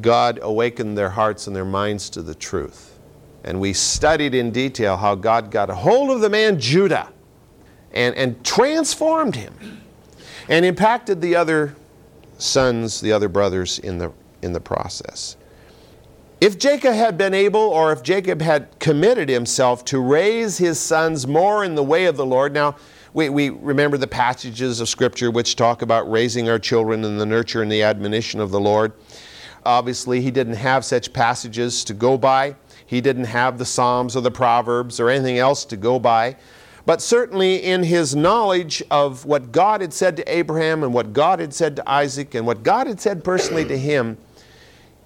God 0.00 0.38
awakened 0.42 0.96
their 0.96 1.10
hearts 1.10 1.46
and 1.46 1.54
their 1.54 1.64
minds 1.64 2.08
to 2.10 2.22
the 2.22 2.34
truth. 2.34 2.98
And 3.44 3.60
we 3.60 3.72
studied 3.72 4.34
in 4.34 4.52
detail 4.52 4.96
how 4.96 5.14
God 5.16 5.50
got 5.50 5.68
a 5.68 5.74
hold 5.74 6.10
of 6.10 6.20
the 6.20 6.30
man 6.30 6.58
Judah 6.60 7.12
and, 7.92 8.14
and 8.14 8.44
transformed 8.44 9.34
him 9.34 9.82
and 10.48 10.64
impacted 10.64 11.20
the 11.20 11.36
other 11.36 11.74
sons, 12.38 13.00
the 13.00 13.12
other 13.12 13.28
brothers 13.28 13.78
in 13.78 13.98
the, 13.98 14.12
in 14.42 14.52
the 14.52 14.60
process. 14.60 15.36
If 16.40 16.58
Jacob 16.58 16.94
had 16.94 17.16
been 17.16 17.34
able, 17.34 17.60
or 17.60 17.92
if 17.92 18.02
Jacob 18.02 18.40
had 18.40 18.68
committed 18.80 19.28
himself 19.28 19.84
to 19.86 20.00
raise 20.00 20.58
his 20.58 20.80
sons 20.80 21.26
more 21.26 21.64
in 21.64 21.76
the 21.76 21.84
way 21.84 22.06
of 22.06 22.16
the 22.16 22.26
Lord, 22.26 22.52
now 22.52 22.76
we, 23.14 23.28
we 23.28 23.50
remember 23.50 23.96
the 23.96 24.06
passages 24.06 24.80
of 24.80 24.88
Scripture 24.88 25.30
which 25.30 25.56
talk 25.56 25.82
about 25.82 26.10
raising 26.10 26.48
our 26.48 26.58
children 26.58 27.04
in 27.04 27.18
the 27.18 27.26
nurture 27.26 27.62
and 27.62 27.70
the 27.70 27.82
admonition 27.82 28.40
of 28.40 28.50
the 28.50 28.60
Lord. 28.60 28.92
Obviously, 29.64 30.20
he 30.20 30.30
didn't 30.30 30.54
have 30.54 30.84
such 30.84 31.12
passages 31.12 31.84
to 31.84 31.94
go 31.94 32.16
by. 32.16 32.56
He 32.86 33.00
didn't 33.00 33.24
have 33.24 33.58
the 33.58 33.64
Psalms 33.64 34.16
or 34.16 34.20
the 34.20 34.30
Proverbs 34.30 34.98
or 34.98 35.08
anything 35.08 35.38
else 35.38 35.64
to 35.66 35.76
go 35.76 35.98
by. 35.98 36.36
But 36.84 37.00
certainly, 37.00 37.62
in 37.62 37.84
his 37.84 38.16
knowledge 38.16 38.82
of 38.90 39.24
what 39.24 39.52
God 39.52 39.82
had 39.82 39.92
said 39.92 40.16
to 40.16 40.34
Abraham 40.34 40.82
and 40.82 40.92
what 40.92 41.12
God 41.12 41.38
had 41.38 41.54
said 41.54 41.76
to 41.76 41.88
Isaac 41.88 42.34
and 42.34 42.44
what 42.46 42.64
God 42.64 42.88
had 42.88 43.00
said 43.00 43.22
personally 43.22 43.64
to 43.66 43.78
him, 43.78 44.18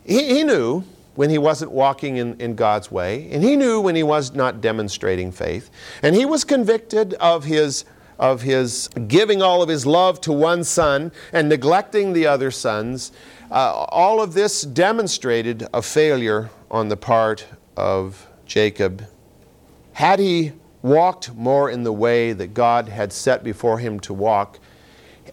he, 0.05 0.37
he 0.37 0.45
knew 0.45 0.85
when 1.17 1.29
he 1.29 1.39
wasn't 1.39 1.71
walking 1.71 2.19
in, 2.19 2.39
in 2.41 2.55
God's 2.55 2.91
way, 2.91 3.29
and 3.31 3.43
he 3.43 3.57
knew 3.57 3.81
when 3.81 3.97
he 3.97 4.03
was 4.03 4.35
not 4.35 4.61
demonstrating 4.61 5.33
faith. 5.33 5.71
And 6.03 6.15
he 6.15 6.25
was 6.25 6.45
convicted 6.45 7.15
of 7.15 7.45
his, 7.45 7.85
of 8.19 8.43
his 8.43 8.89
giving 9.09 9.43
all 9.43 9.63
of 9.63 9.69
his 9.69 9.87
love 9.87 10.21
to 10.23 10.33
one 10.33 10.65
son 10.65 11.13
and 11.33 11.49
neglecting 11.49 12.13
the 12.13 12.27
other 12.27 12.51
sons. 12.51 13.13
Uh, 13.51 13.73
all 13.89 14.21
of 14.21 14.35
this 14.35 14.63
demonstrated 14.63 15.67
a 15.73 15.83
failure 15.83 16.51
on 16.71 16.89
the 16.89 16.97
part 16.97 17.47
of 17.77 18.27
Jacob. 18.47 19.07
Had 19.93 20.19
he 20.19 20.53
walked 20.83 21.35
more 21.35 21.71
in 21.71 21.83
the 21.83 21.93
way 21.93 22.33
that 22.33 22.55
God 22.55 22.89
had 22.89 23.13
set 23.13 23.43
before 23.43 23.79
him 23.79 24.01
to 24.01 24.15
walk, 24.15 24.59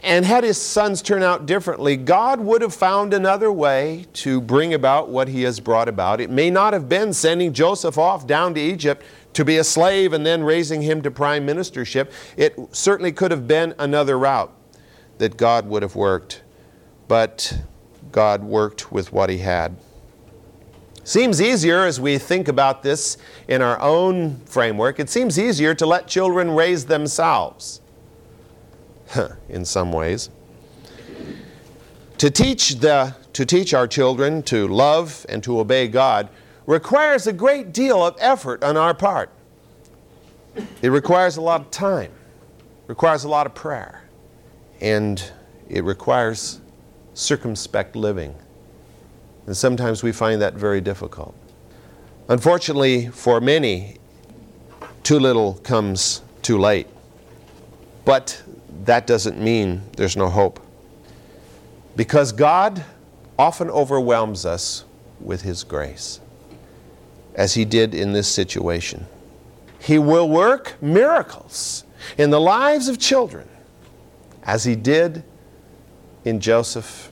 and 0.03 0.25
had 0.25 0.43
his 0.43 0.59
sons 0.59 1.01
turn 1.01 1.23
out 1.23 1.45
differently, 1.45 1.95
God 1.95 2.41
would 2.41 2.61
have 2.61 2.73
found 2.73 3.13
another 3.13 3.51
way 3.51 4.05
to 4.13 4.41
bring 4.41 4.73
about 4.73 5.09
what 5.09 5.29
he 5.29 5.43
has 5.43 5.59
brought 5.59 5.87
about. 5.87 6.19
It 6.19 6.29
may 6.29 6.49
not 6.49 6.73
have 6.73 6.89
been 6.89 7.13
sending 7.13 7.53
Joseph 7.53 7.97
off 7.97 8.27
down 8.27 8.53
to 8.55 8.59
Egypt 8.59 9.03
to 9.33 9.45
be 9.45 9.57
a 9.57 9.63
slave 9.63 10.13
and 10.13 10.25
then 10.25 10.43
raising 10.43 10.81
him 10.81 11.01
to 11.01 11.11
prime 11.11 11.45
ministership. 11.45 12.11
It 12.37 12.57
certainly 12.71 13.11
could 13.11 13.31
have 13.31 13.47
been 13.47 13.73
another 13.79 14.17
route 14.17 14.53
that 15.17 15.37
God 15.37 15.67
would 15.67 15.81
have 15.81 15.95
worked, 15.95 16.41
but 17.07 17.59
God 18.11 18.43
worked 18.43 18.91
with 18.91 19.11
what 19.11 19.29
he 19.29 19.39
had. 19.39 19.75
Seems 21.03 21.41
easier 21.41 21.83
as 21.83 21.99
we 21.99 22.17
think 22.17 22.47
about 22.47 22.81
this 22.81 23.17
in 23.49 23.61
our 23.61 23.79
own 23.81 24.37
framework, 24.45 24.99
it 24.99 25.09
seems 25.09 25.37
easier 25.37 25.73
to 25.75 25.85
let 25.85 26.07
children 26.07 26.51
raise 26.51 26.85
themselves 26.85 27.81
in 29.49 29.65
some 29.65 29.91
ways. 29.91 30.29
To 32.19 32.31
teach, 32.31 32.75
the, 32.75 33.15
to 33.33 33.45
teach 33.45 33.73
our 33.73 33.85
children 33.85 34.43
to 34.43 34.67
love 34.67 35.25
and 35.27 35.43
to 35.43 35.59
obey 35.59 35.89
God 35.89 36.29
requires 36.65 37.27
a 37.27 37.33
great 37.33 37.73
deal 37.73 38.05
of 38.05 38.15
effort 38.19 38.63
on 38.63 38.77
our 38.77 38.93
part. 38.93 39.29
It 40.81 40.89
requires 40.89 41.37
a 41.37 41.41
lot 41.41 41.61
of 41.61 41.71
time, 41.71 42.11
requires 42.87 43.23
a 43.23 43.29
lot 43.29 43.45
of 43.45 43.55
prayer, 43.55 44.03
and 44.81 45.23
it 45.69 45.83
requires 45.83 46.61
circumspect 47.13 47.95
living. 47.95 48.35
And 49.45 49.57
sometimes 49.57 50.03
we 50.03 50.11
find 50.11 50.41
that 50.41 50.53
very 50.53 50.81
difficult. 50.81 51.35
Unfortunately, 52.29 53.07
for 53.07 53.41
many, 53.41 53.97
too 55.03 55.19
little 55.19 55.55
comes 55.55 56.21
too 56.41 56.57
late. 56.57 56.87
But 58.05 58.41
that 58.85 59.07
doesn't 59.07 59.39
mean 59.39 59.81
there's 59.97 60.15
no 60.15 60.29
hope. 60.29 60.59
Because 61.95 62.31
God 62.31 62.83
often 63.37 63.69
overwhelms 63.69 64.45
us 64.45 64.85
with 65.19 65.41
His 65.41 65.63
grace, 65.63 66.19
as 67.35 67.53
He 67.53 67.65
did 67.65 67.93
in 67.93 68.13
this 68.13 68.27
situation. 68.27 69.05
He 69.79 69.99
will 69.99 70.29
work 70.29 70.75
miracles 70.81 71.83
in 72.17 72.29
the 72.29 72.39
lives 72.39 72.87
of 72.87 72.99
children, 72.99 73.47
as 74.43 74.63
He 74.63 74.75
did 74.75 75.23
in 76.25 76.39
Joseph, 76.39 77.11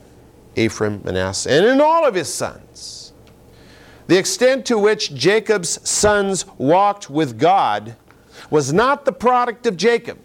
Ephraim, 0.56 1.02
Manasseh, 1.04 1.52
and 1.52 1.66
in 1.66 1.82
all 1.82 2.06
of 2.06 2.16
his 2.16 2.34
sons. 2.34 3.14
The 4.08 4.18
extent 4.18 4.66
to 4.68 4.78
which 4.78 5.14
Jacob's 5.14 5.88
sons 5.90 6.46
walked 6.58 7.10
with 7.10 7.40
God 7.40 7.96
was 8.50 8.74
not 8.74 9.06
the 9.06 9.12
product 9.12 9.66
of 9.66 9.78
Jacob 9.78 10.18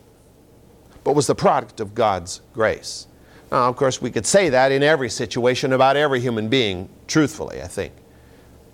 but 1.07 1.15
was 1.15 1.29
the 1.29 1.37
product 1.37 1.79
of 1.79 1.95
God's 1.95 2.41
grace. 2.53 3.07
Now, 3.53 3.69
of 3.69 3.77
course, 3.77 4.03
we 4.03 4.11
could 4.11 4.27
say 4.27 4.49
that 4.49 4.73
in 4.73 4.83
every 4.83 5.09
situation 5.09 5.73
about 5.73 5.97
every 5.97 6.19
human 6.19 6.49
being, 6.49 6.89
truthfully, 7.07 7.63
I 7.63 7.69
think, 7.69 7.93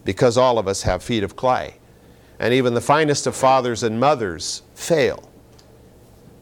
because 0.04 0.36
all 0.36 0.58
of 0.58 0.68
us 0.68 0.82
have 0.82 1.02
feet 1.02 1.22
of 1.22 1.36
clay. 1.36 1.74
And 2.38 2.52
even 2.52 2.74
the 2.74 2.80
finest 2.80 3.26
of 3.26 3.36
fathers 3.36 3.82
and 3.82 4.00
mothers 4.00 4.62
fail. 4.74 5.28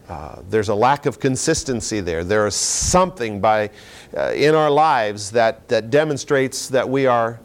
Uh, 0.09 0.41
there's 0.49 0.69
a 0.69 0.75
lack 0.75 1.05
of 1.05 1.19
consistency 1.19 2.01
there. 2.01 2.23
There 2.23 2.45
is 2.47 2.55
something 2.55 3.39
by, 3.39 3.69
uh, 4.17 4.31
in 4.33 4.55
our 4.55 4.69
lives 4.69 5.31
that, 5.31 5.67
that 5.69 5.89
demonstrates 5.89 6.67
that 6.69 6.89
we 6.89 7.05
are 7.05 7.39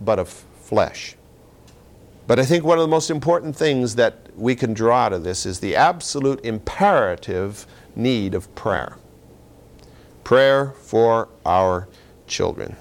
but 0.00 0.18
of 0.18 0.28
flesh. 0.28 1.16
But 2.26 2.38
I 2.38 2.44
think 2.44 2.64
one 2.64 2.78
of 2.78 2.82
the 2.82 2.88
most 2.88 3.10
important 3.10 3.56
things 3.56 3.94
that 3.96 4.28
we 4.36 4.54
can 4.54 4.74
draw 4.74 5.06
out 5.06 5.12
of 5.12 5.24
this 5.24 5.46
is 5.46 5.60
the 5.60 5.76
absolute 5.76 6.44
imperative 6.44 7.66
need 7.96 8.34
of 8.34 8.52
prayer. 8.54 8.96
Prayer 10.24 10.72
for 10.82 11.28
our 11.44 11.88
children. 12.26 12.76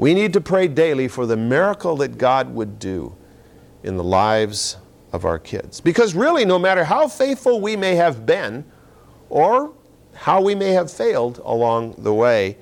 We 0.00 0.14
need 0.14 0.32
to 0.32 0.40
pray 0.40 0.66
daily 0.66 1.08
for 1.08 1.26
the 1.26 1.36
miracle 1.36 1.94
that 1.98 2.16
God 2.16 2.54
would 2.54 2.78
do 2.78 3.14
in 3.82 3.98
the 3.98 4.02
lives 4.02 4.78
of 5.12 5.26
our 5.26 5.38
kids. 5.38 5.78
Because 5.78 6.14
really, 6.14 6.46
no 6.46 6.58
matter 6.58 6.84
how 6.84 7.06
faithful 7.06 7.60
we 7.60 7.76
may 7.76 7.96
have 7.96 8.24
been 8.24 8.64
or 9.28 9.74
how 10.14 10.40
we 10.40 10.54
may 10.54 10.70
have 10.70 10.90
failed 10.90 11.42
along 11.44 11.96
the 11.98 12.14
way, 12.14 12.56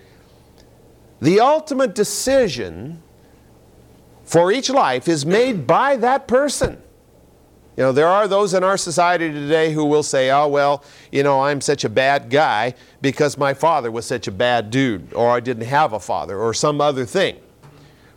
the 1.20 1.38
ultimate 1.38 1.94
decision 1.94 3.00
for 4.24 4.50
each 4.50 4.68
life 4.68 5.06
is 5.06 5.24
made 5.24 5.64
by 5.64 5.94
that 5.94 6.26
person. 6.26 6.82
You 7.78 7.84
know, 7.84 7.92
there 7.92 8.08
are 8.08 8.26
those 8.26 8.54
in 8.54 8.64
our 8.64 8.76
society 8.76 9.30
today 9.30 9.72
who 9.72 9.84
will 9.84 10.02
say, 10.02 10.32
oh, 10.32 10.48
well, 10.48 10.82
you 11.12 11.22
know, 11.22 11.42
I'm 11.42 11.60
such 11.60 11.84
a 11.84 11.88
bad 11.88 12.28
guy 12.28 12.74
because 13.00 13.38
my 13.38 13.54
father 13.54 13.92
was 13.92 14.04
such 14.04 14.26
a 14.26 14.32
bad 14.32 14.70
dude, 14.70 15.14
or 15.14 15.30
I 15.30 15.38
didn't 15.38 15.66
have 15.66 15.92
a 15.92 16.00
father, 16.00 16.36
or 16.40 16.52
some 16.52 16.80
other 16.80 17.06
thing. 17.06 17.36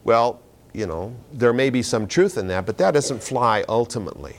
Well, 0.04 0.42
you 0.74 0.88
know, 0.88 1.16
there 1.32 1.54
may 1.54 1.70
be 1.70 1.84
some 1.84 2.08
truth 2.08 2.40
in 2.40 2.48
that, 2.48 2.66
but 2.66 2.80
that 2.80 2.96
doesn't 2.96 3.22
fly 3.22 3.64
ultimately. 3.70 4.38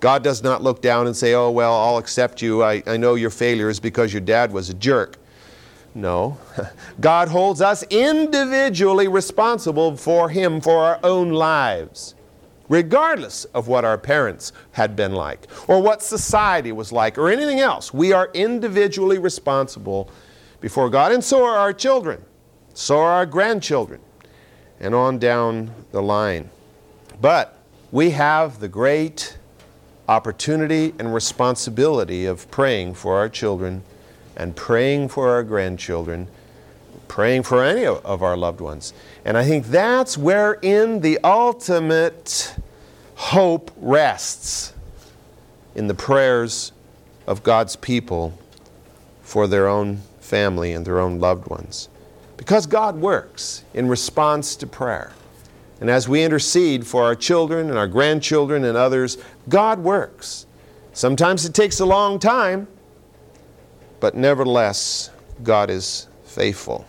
God 0.00 0.24
does 0.24 0.42
not 0.42 0.62
look 0.62 0.80
down 0.80 1.06
and 1.08 1.14
say, 1.14 1.34
oh, 1.34 1.50
well, 1.50 1.74
I'll 1.74 1.98
accept 1.98 2.40
you. 2.40 2.64
I, 2.64 2.82
I 2.86 2.96
know 2.96 3.16
your 3.16 3.28
failure 3.28 3.68
is 3.68 3.78
because 3.78 4.14
your 4.14 4.22
dad 4.22 4.50
was 4.50 4.70
a 4.70 4.74
jerk. 4.74 5.18
No. 5.94 6.38
God 7.00 7.28
holds 7.28 7.60
us 7.60 7.82
individually 7.90 9.08
responsible 9.08 9.94
for 9.98 10.30
Him 10.30 10.62
for 10.62 10.78
our 10.78 11.00
own 11.02 11.32
lives 11.32 12.14
regardless 12.68 13.44
of 13.46 13.68
what 13.68 13.84
our 13.84 13.98
parents 13.98 14.52
had 14.72 14.96
been 14.96 15.12
like, 15.12 15.46
or 15.68 15.80
what 15.80 16.02
society 16.02 16.72
was 16.72 16.92
like, 16.92 17.18
or 17.18 17.30
anything 17.30 17.60
else. 17.60 17.92
We 17.92 18.12
are 18.12 18.30
individually 18.34 19.18
responsible 19.18 20.10
before 20.60 20.88
God, 20.88 21.12
and 21.12 21.22
so 21.22 21.44
are 21.44 21.56
our 21.56 21.72
children, 21.72 22.24
so 22.72 22.98
are 22.98 23.12
our 23.12 23.26
grandchildren, 23.26 24.00
and 24.80 24.94
on 24.94 25.18
down 25.18 25.70
the 25.92 26.02
line. 26.02 26.48
But 27.20 27.58
we 27.92 28.10
have 28.10 28.60
the 28.60 28.68
great 28.68 29.38
opportunity 30.08 30.94
and 30.98 31.14
responsibility 31.14 32.26
of 32.26 32.50
praying 32.50 32.94
for 32.94 33.16
our 33.16 33.28
children 33.28 33.82
and 34.36 34.56
praying 34.56 35.08
for 35.08 35.28
our 35.28 35.42
grandchildren, 35.42 36.28
praying 37.14 37.44
for 37.44 37.62
any 37.62 37.86
of 37.86 38.24
our 38.24 38.36
loved 38.36 38.60
ones. 38.60 38.92
And 39.24 39.38
I 39.38 39.44
think 39.44 39.66
that's 39.66 40.18
wherein 40.18 41.00
the 41.00 41.20
ultimate 41.22 42.56
hope 43.14 43.70
rests 43.76 44.72
in 45.76 45.86
the 45.86 45.94
prayers 45.94 46.72
of 47.28 47.44
God's 47.44 47.76
people 47.76 48.36
for 49.22 49.46
their 49.46 49.68
own 49.68 50.00
family 50.18 50.72
and 50.72 50.84
their 50.84 50.98
own 50.98 51.20
loved 51.20 51.46
ones. 51.46 51.88
Because 52.36 52.66
God 52.66 52.96
works 52.96 53.62
in 53.74 53.86
response 53.88 54.56
to 54.56 54.66
prayer. 54.66 55.12
And 55.80 55.88
as 55.88 56.08
we 56.08 56.24
intercede 56.24 56.84
for 56.84 57.04
our 57.04 57.14
children 57.14 57.68
and 57.68 57.78
our 57.78 57.86
grandchildren 57.86 58.64
and 58.64 58.76
others, 58.76 59.18
God 59.48 59.78
works. 59.78 60.46
Sometimes 60.92 61.44
it 61.44 61.54
takes 61.54 61.78
a 61.78 61.86
long 61.86 62.18
time, 62.18 62.66
but 64.00 64.16
nevertheless, 64.16 65.10
God 65.44 65.70
is 65.70 66.08
faithful. 66.24 66.84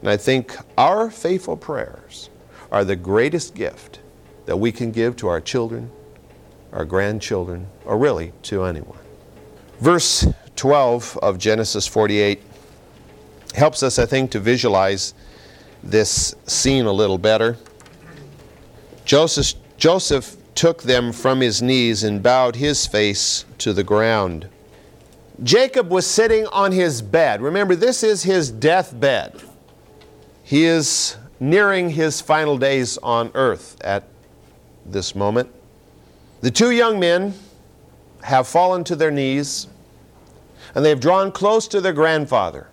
And 0.00 0.10
I 0.10 0.16
think 0.16 0.56
our 0.76 1.10
faithful 1.10 1.56
prayers 1.56 2.30
are 2.70 2.84
the 2.84 2.96
greatest 2.96 3.54
gift 3.54 4.00
that 4.46 4.56
we 4.56 4.72
can 4.72 4.90
give 4.92 5.16
to 5.16 5.28
our 5.28 5.40
children, 5.40 5.90
our 6.72 6.84
grandchildren, 6.84 7.66
or 7.84 7.98
really 7.98 8.32
to 8.42 8.64
anyone. 8.64 8.98
Verse 9.80 10.26
12 10.56 11.18
of 11.22 11.38
Genesis 11.38 11.86
48 11.86 12.42
helps 13.54 13.82
us, 13.82 13.98
I 13.98 14.06
think, 14.06 14.30
to 14.32 14.40
visualize 14.40 15.14
this 15.82 16.34
scene 16.46 16.86
a 16.86 16.92
little 16.92 17.18
better. 17.18 17.56
Joseph, 19.04 19.54
Joseph 19.76 20.36
took 20.54 20.82
them 20.82 21.12
from 21.12 21.40
his 21.40 21.62
knees 21.62 22.02
and 22.02 22.22
bowed 22.22 22.56
his 22.56 22.86
face 22.86 23.44
to 23.58 23.72
the 23.72 23.84
ground. 23.84 24.48
Jacob 25.42 25.90
was 25.90 26.06
sitting 26.06 26.46
on 26.48 26.72
his 26.72 27.00
bed. 27.00 27.40
Remember, 27.40 27.76
this 27.76 28.02
is 28.02 28.24
his 28.24 28.50
deathbed. 28.50 29.40
He 30.48 30.64
is 30.64 31.18
nearing 31.38 31.90
his 31.90 32.22
final 32.22 32.56
days 32.56 32.96
on 33.02 33.30
earth 33.34 33.76
at 33.82 34.04
this 34.86 35.14
moment. 35.14 35.50
The 36.40 36.50
two 36.50 36.70
young 36.70 36.98
men 36.98 37.34
have 38.22 38.48
fallen 38.48 38.82
to 38.84 38.96
their 38.96 39.10
knees 39.10 39.66
and 40.74 40.82
they 40.82 40.88
have 40.88 41.00
drawn 41.00 41.32
close 41.32 41.68
to 41.68 41.82
their 41.82 41.92
grandfather. 41.92 42.68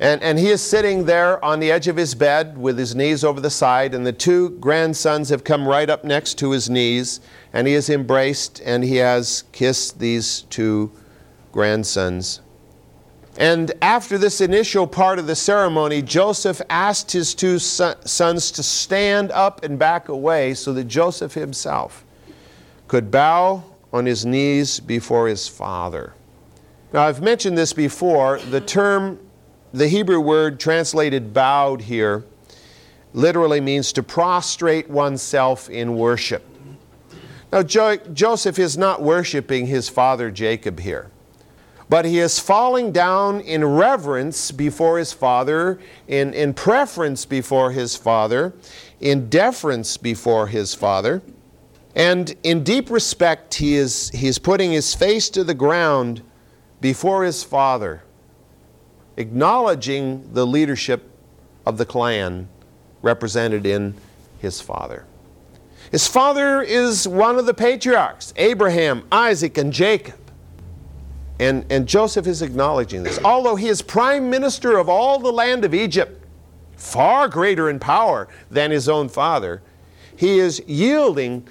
And, 0.00 0.20
and 0.20 0.36
he 0.36 0.48
is 0.48 0.60
sitting 0.60 1.04
there 1.04 1.42
on 1.44 1.60
the 1.60 1.70
edge 1.70 1.86
of 1.86 1.94
his 1.94 2.16
bed 2.16 2.58
with 2.58 2.76
his 2.76 2.96
knees 2.96 3.22
over 3.22 3.40
the 3.40 3.50
side, 3.50 3.94
and 3.94 4.04
the 4.04 4.12
two 4.12 4.50
grandsons 4.58 5.28
have 5.28 5.44
come 5.44 5.68
right 5.68 5.88
up 5.88 6.02
next 6.02 6.38
to 6.38 6.50
his 6.50 6.68
knees, 6.68 7.20
and 7.52 7.68
he 7.68 7.74
has 7.74 7.88
embraced 7.88 8.60
and 8.64 8.82
he 8.82 8.96
has 8.96 9.44
kissed 9.52 10.00
these 10.00 10.40
two 10.50 10.90
grandsons. 11.52 12.40
And 13.38 13.72
after 13.80 14.18
this 14.18 14.40
initial 14.40 14.86
part 14.86 15.18
of 15.18 15.26
the 15.26 15.36
ceremony, 15.36 16.02
Joseph 16.02 16.60
asked 16.68 17.12
his 17.12 17.34
two 17.34 17.58
sons 17.58 18.50
to 18.50 18.62
stand 18.62 19.30
up 19.32 19.62
and 19.64 19.78
back 19.78 20.08
away 20.08 20.54
so 20.54 20.72
that 20.72 20.84
Joseph 20.84 21.34
himself 21.34 22.04
could 22.88 23.10
bow 23.10 23.62
on 23.92 24.06
his 24.06 24.26
knees 24.26 24.80
before 24.80 25.28
his 25.28 25.48
father. 25.48 26.12
Now, 26.92 27.02
I've 27.02 27.22
mentioned 27.22 27.56
this 27.56 27.72
before. 27.72 28.38
The 28.38 28.60
term 28.60 29.18
the 29.72 29.86
Hebrew 29.86 30.20
word 30.20 30.58
translated 30.58 31.32
bowed 31.32 31.82
here 31.82 32.24
literally 33.12 33.60
means 33.60 33.92
to 33.92 34.02
prostrate 34.02 34.90
oneself 34.90 35.70
in 35.70 35.96
worship. 35.96 36.44
Now, 37.52 37.62
jo- 37.62 37.96
Joseph 38.12 38.58
is 38.58 38.76
not 38.76 39.02
worshiping 39.02 39.66
his 39.66 39.88
father 39.88 40.30
Jacob 40.30 40.80
here, 40.80 41.10
but 41.90 42.04
he 42.04 42.20
is 42.20 42.38
falling 42.38 42.92
down 42.92 43.40
in 43.40 43.64
reverence 43.64 44.52
before 44.52 44.98
his 44.98 45.12
father, 45.12 45.78
in, 46.08 46.32
in 46.32 46.54
preference 46.54 47.26
before 47.26 47.72
his 47.72 47.96
father, 47.96 48.54
in 49.00 49.28
deference 49.28 49.96
before 49.96 50.46
his 50.46 50.72
father. 50.72 51.20
And 51.96 52.32
in 52.44 52.62
deep 52.62 52.88
respect, 52.88 53.54
he 53.54 53.74
is, 53.74 54.08
he 54.10 54.28
is 54.28 54.38
putting 54.38 54.70
his 54.70 54.94
face 54.94 55.28
to 55.30 55.42
the 55.42 55.52
ground 55.52 56.22
before 56.80 57.24
his 57.24 57.42
father 57.42 58.04
acknowledging 59.16 60.32
the 60.32 60.46
leadership 60.46 61.10
of 61.66 61.76
the 61.76 61.84
clan 61.84 62.48
represented 63.02 63.66
in 63.66 63.94
his 64.40 64.60
father. 64.60 65.04
His 65.90 66.06
father 66.06 66.62
is 66.62 67.06
one 67.08 67.36
of 67.36 67.46
the 67.46 67.54
patriarchs 67.54 68.32
Abraham, 68.36 69.06
Isaac, 69.10 69.58
and 69.58 69.72
Jacob. 69.72 70.19
And, 71.40 71.64
and 71.72 71.88
Joseph 71.88 72.26
is 72.26 72.42
acknowledging 72.42 73.02
this. 73.02 73.18
Although 73.24 73.56
he 73.56 73.68
is 73.68 73.80
prime 73.80 74.28
minister 74.28 74.76
of 74.76 74.90
all 74.90 75.18
the 75.18 75.32
land 75.32 75.64
of 75.64 75.72
Egypt, 75.72 76.22
far 76.76 77.28
greater 77.28 77.70
in 77.70 77.78
power 77.78 78.28
than 78.50 78.70
his 78.70 78.90
own 78.90 79.08
father, 79.08 79.62
he 80.14 80.38
is 80.38 80.62
yielding 80.66 81.48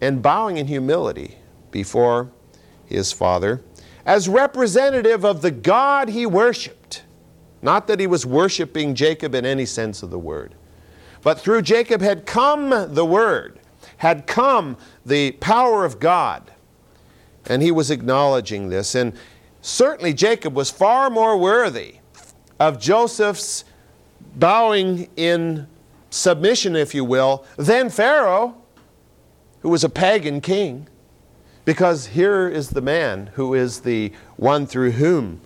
and 0.00 0.20
bowing 0.20 0.56
in 0.56 0.66
humility 0.66 1.36
before 1.70 2.32
his 2.84 3.12
father 3.12 3.62
as 4.04 4.28
representative 4.28 5.24
of 5.24 5.40
the 5.40 5.52
God 5.52 6.08
he 6.08 6.26
worshiped. 6.26 7.04
Not 7.62 7.86
that 7.86 8.00
he 8.00 8.08
was 8.08 8.26
worshiping 8.26 8.96
Jacob 8.96 9.36
in 9.36 9.46
any 9.46 9.66
sense 9.66 10.02
of 10.02 10.10
the 10.10 10.18
word, 10.18 10.56
but 11.22 11.38
through 11.38 11.62
Jacob 11.62 12.00
had 12.00 12.26
come 12.26 12.70
the 12.92 13.04
word, 13.04 13.60
had 13.98 14.26
come 14.26 14.76
the 15.06 15.30
power 15.32 15.84
of 15.84 16.00
God. 16.00 16.50
And 17.46 17.62
he 17.62 17.70
was 17.70 17.90
acknowledging 17.90 18.68
this. 18.68 18.94
And 18.94 19.14
certainly 19.60 20.12
Jacob 20.12 20.54
was 20.54 20.70
far 20.70 21.10
more 21.10 21.36
worthy 21.36 21.96
of 22.58 22.80
Joseph's 22.80 23.64
bowing 24.36 25.08
in 25.16 25.66
submission, 26.10 26.76
if 26.76 26.94
you 26.94 27.04
will, 27.04 27.44
than 27.56 27.88
Pharaoh, 27.90 28.56
who 29.62 29.68
was 29.68 29.84
a 29.84 29.88
pagan 29.88 30.40
king. 30.40 30.86
Because 31.64 32.08
here 32.08 32.48
is 32.48 32.70
the 32.70 32.80
man 32.80 33.30
who 33.34 33.54
is 33.54 33.80
the 33.80 34.12
one 34.36 34.66
through 34.66 34.92
whom 34.92 35.40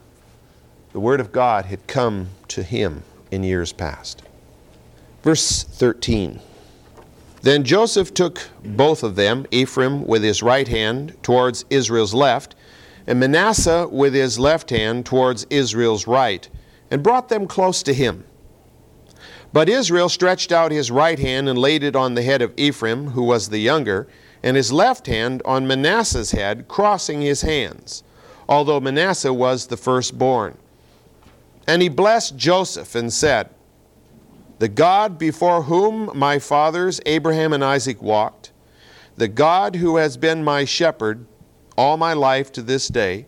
the 0.92 1.00
Word 1.00 1.20
of 1.20 1.33
God 1.33 1.66
had 1.66 1.87
come 1.87 2.28
to 2.48 2.62
him 2.62 3.02
in 3.30 3.42
years 3.42 3.72
past. 3.72 4.22
Verse 5.22 5.64
13 5.64 6.40
Then 7.44 7.62
Joseph 7.62 8.14
took 8.14 8.48
both 8.64 9.02
of 9.02 9.16
them, 9.16 9.44
Ephraim 9.50 10.07
with 10.07 10.22
his 10.22 10.42
right 10.42 10.66
hand 10.66 11.14
towards 11.22 11.66
Israel's 11.68 12.14
left, 12.14 12.54
and 13.07 13.20
Manasseh 13.20 13.87
with 13.87 14.14
his 14.14 14.38
left 14.38 14.70
hand 14.70 15.04
towards 15.04 15.46
Israel's 15.50 16.07
right, 16.07 16.48
and 16.90 17.02
brought 17.02 17.28
them 17.28 17.46
close 17.46 17.83
to 17.83 17.92
him. 17.92 18.24
But 19.52 19.68
Israel 19.68 20.09
stretched 20.09 20.52
out 20.52 20.72
his 20.72 20.90
right 20.90 21.18
hand 21.18 21.46
and 21.46 21.59
laid 21.59 21.83
it 21.83 21.94
on 21.94 22.14
the 22.14 22.22
head 22.22 22.40
of 22.40 22.54
Ephraim, 22.57 23.11
who 23.11 23.24
was 23.24 23.50
the 23.50 23.59
younger 23.59 24.09
and 24.42 24.57
his 24.57 24.72
left 24.72 25.07
hand 25.07 25.42
on 25.44 25.66
Manasseh's 25.66 26.30
head, 26.30 26.66
crossing 26.66 27.20
his 27.20 27.42
hands, 27.42 28.02
although 28.48 28.80
Manasseh 28.80 29.35
was 29.35 29.66
the 29.66 29.76
firstborn. 29.76 30.57
And 31.66 31.83
he 31.83 31.90
blessed 31.90 32.38
Joseph 32.38 32.94
and 32.94 33.12
said, 33.12 33.50
The 34.58 34.68
God 34.68 35.18
before 35.18 35.62
whom 35.62 36.10
my 36.14 36.38
fathers 36.38 37.00
Abraham 37.06 37.52
and 37.52 37.64
Isaac 37.64 38.00
walked, 38.00 38.52
the 39.16 39.28
God 39.28 39.76
who 39.76 39.96
has 39.96 40.16
been 40.16 40.44
my 40.44 40.64
shepherd 40.64 41.26
all 41.76 41.96
my 41.96 42.12
life 42.12 42.52
to 42.52 42.62
this 42.62 42.88
day, 42.88 43.26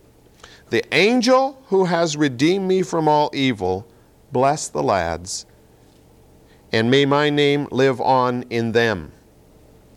the 0.70 0.84
angel 0.94 1.62
who 1.66 1.84
has 1.84 2.16
redeemed 2.16 2.66
me 2.66 2.82
from 2.82 3.08
all 3.08 3.30
evil, 3.32 3.86
bless 4.32 4.68
the 4.68 4.82
lads, 4.82 5.46
and 6.72 6.90
may 6.90 7.04
my 7.04 7.30
name 7.30 7.68
live 7.70 8.00
on 8.00 8.44
in 8.50 8.72
them 8.72 9.12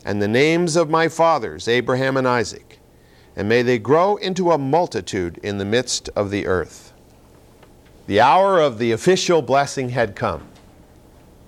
and 0.05 0.21
the 0.21 0.27
names 0.27 0.75
of 0.75 0.89
my 0.89 1.07
fathers, 1.07 1.67
Abraham 1.67 2.17
and 2.17 2.27
Isaac, 2.27 2.79
and 3.35 3.47
may 3.47 3.61
they 3.61 3.77
grow 3.77 4.15
into 4.17 4.51
a 4.51 4.57
multitude 4.57 5.39
in 5.43 5.57
the 5.57 5.65
midst 5.65 6.09
of 6.15 6.31
the 6.31 6.47
earth. 6.47 6.93
The 8.07 8.19
hour 8.19 8.59
of 8.59 8.79
the 8.79 8.91
official 8.91 9.41
blessing 9.41 9.89
had 9.89 10.15
come. 10.15 10.48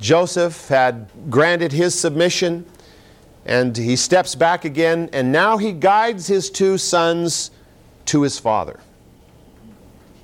Joseph 0.02 0.68
had 0.68 1.08
granted 1.30 1.72
his 1.72 1.98
submission, 1.98 2.66
and 3.46 3.78
he 3.78 3.96
steps 3.96 4.36
back 4.36 4.66
again, 4.66 5.10
and 5.14 5.32
now 5.32 5.58
he 5.58 5.72
guides 5.72 6.28
his 6.28 6.50
two 6.50 6.78
sons 6.78 7.52
to 8.06 8.24
his 8.24 8.40
father. 8.40 8.80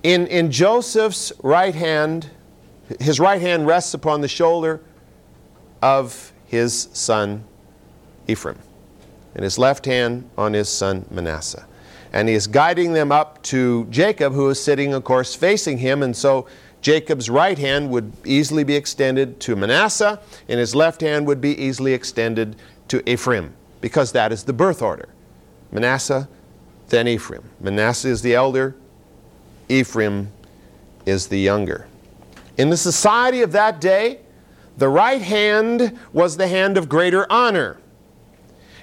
In, 0.02 0.28
in 0.28 0.52
Joseph's 0.52 1.32
right 1.44 1.76
hand, 1.76 2.30
his 3.00 3.20
right 3.20 3.40
hand 3.40 3.68
rests 3.68 3.94
upon 3.94 4.22
the 4.22 4.28
shoulder 4.28 4.82
of 5.82 6.34
his 6.48 6.90
son 6.94 7.44
Ephraim, 8.28 8.58
and 9.36 9.44
his 9.44 9.60
left 9.60 9.86
hand 9.86 10.28
on 10.38 10.54
his 10.54 10.70
son 10.70 11.06
Manasseh. 11.12 11.66
And 12.14 12.28
he 12.28 12.36
is 12.36 12.48
guiding 12.48 12.94
them 12.94 13.12
up 13.12 13.44
to 13.44 13.86
Jacob, 13.92 14.34
who 14.34 14.50
is 14.50 14.62
sitting, 14.62 14.94
of 14.94 15.04
course, 15.04 15.36
facing 15.36 15.78
him. 15.78 16.02
And 16.02 16.16
so 16.16 16.48
Jacob's 16.88 17.30
right 17.30 17.58
hand 17.58 17.90
would 17.90 18.14
easily 18.24 18.64
be 18.64 18.74
extended 18.74 19.42
to 19.42 19.58
Manasseh, 19.58 20.22
and 20.48 20.58
his 20.58 20.74
left 20.74 21.02
hand 21.02 21.28
would 21.28 21.42
be 21.42 21.50
easily 21.62 21.94
extended 21.94 22.56
to 22.88 23.04
Ephraim, 23.10 23.54
because 23.82 24.14
that 24.14 24.32
is 24.32 24.46
the 24.46 24.54
birth 24.54 24.82
order. 24.82 25.10
Manasseh, 25.70 26.30
then 26.88 27.06
Ephraim. 27.06 27.44
Manasseh 27.60 28.08
is 28.08 28.22
the 28.22 28.34
elder, 28.34 28.74
Ephraim 29.68 30.32
is 31.06 31.28
the 31.28 31.38
younger. 31.38 31.90
In 32.58 32.70
the 32.70 32.78
society 32.78 33.42
of 33.42 33.52
that 33.52 33.82
day, 33.82 34.22
the 34.78 34.88
right 34.88 35.22
hand 35.22 36.00
was 36.14 36.38
the 36.38 36.48
hand 36.48 36.78
of 36.78 36.88
greater 36.88 37.30
honor. 37.30 37.82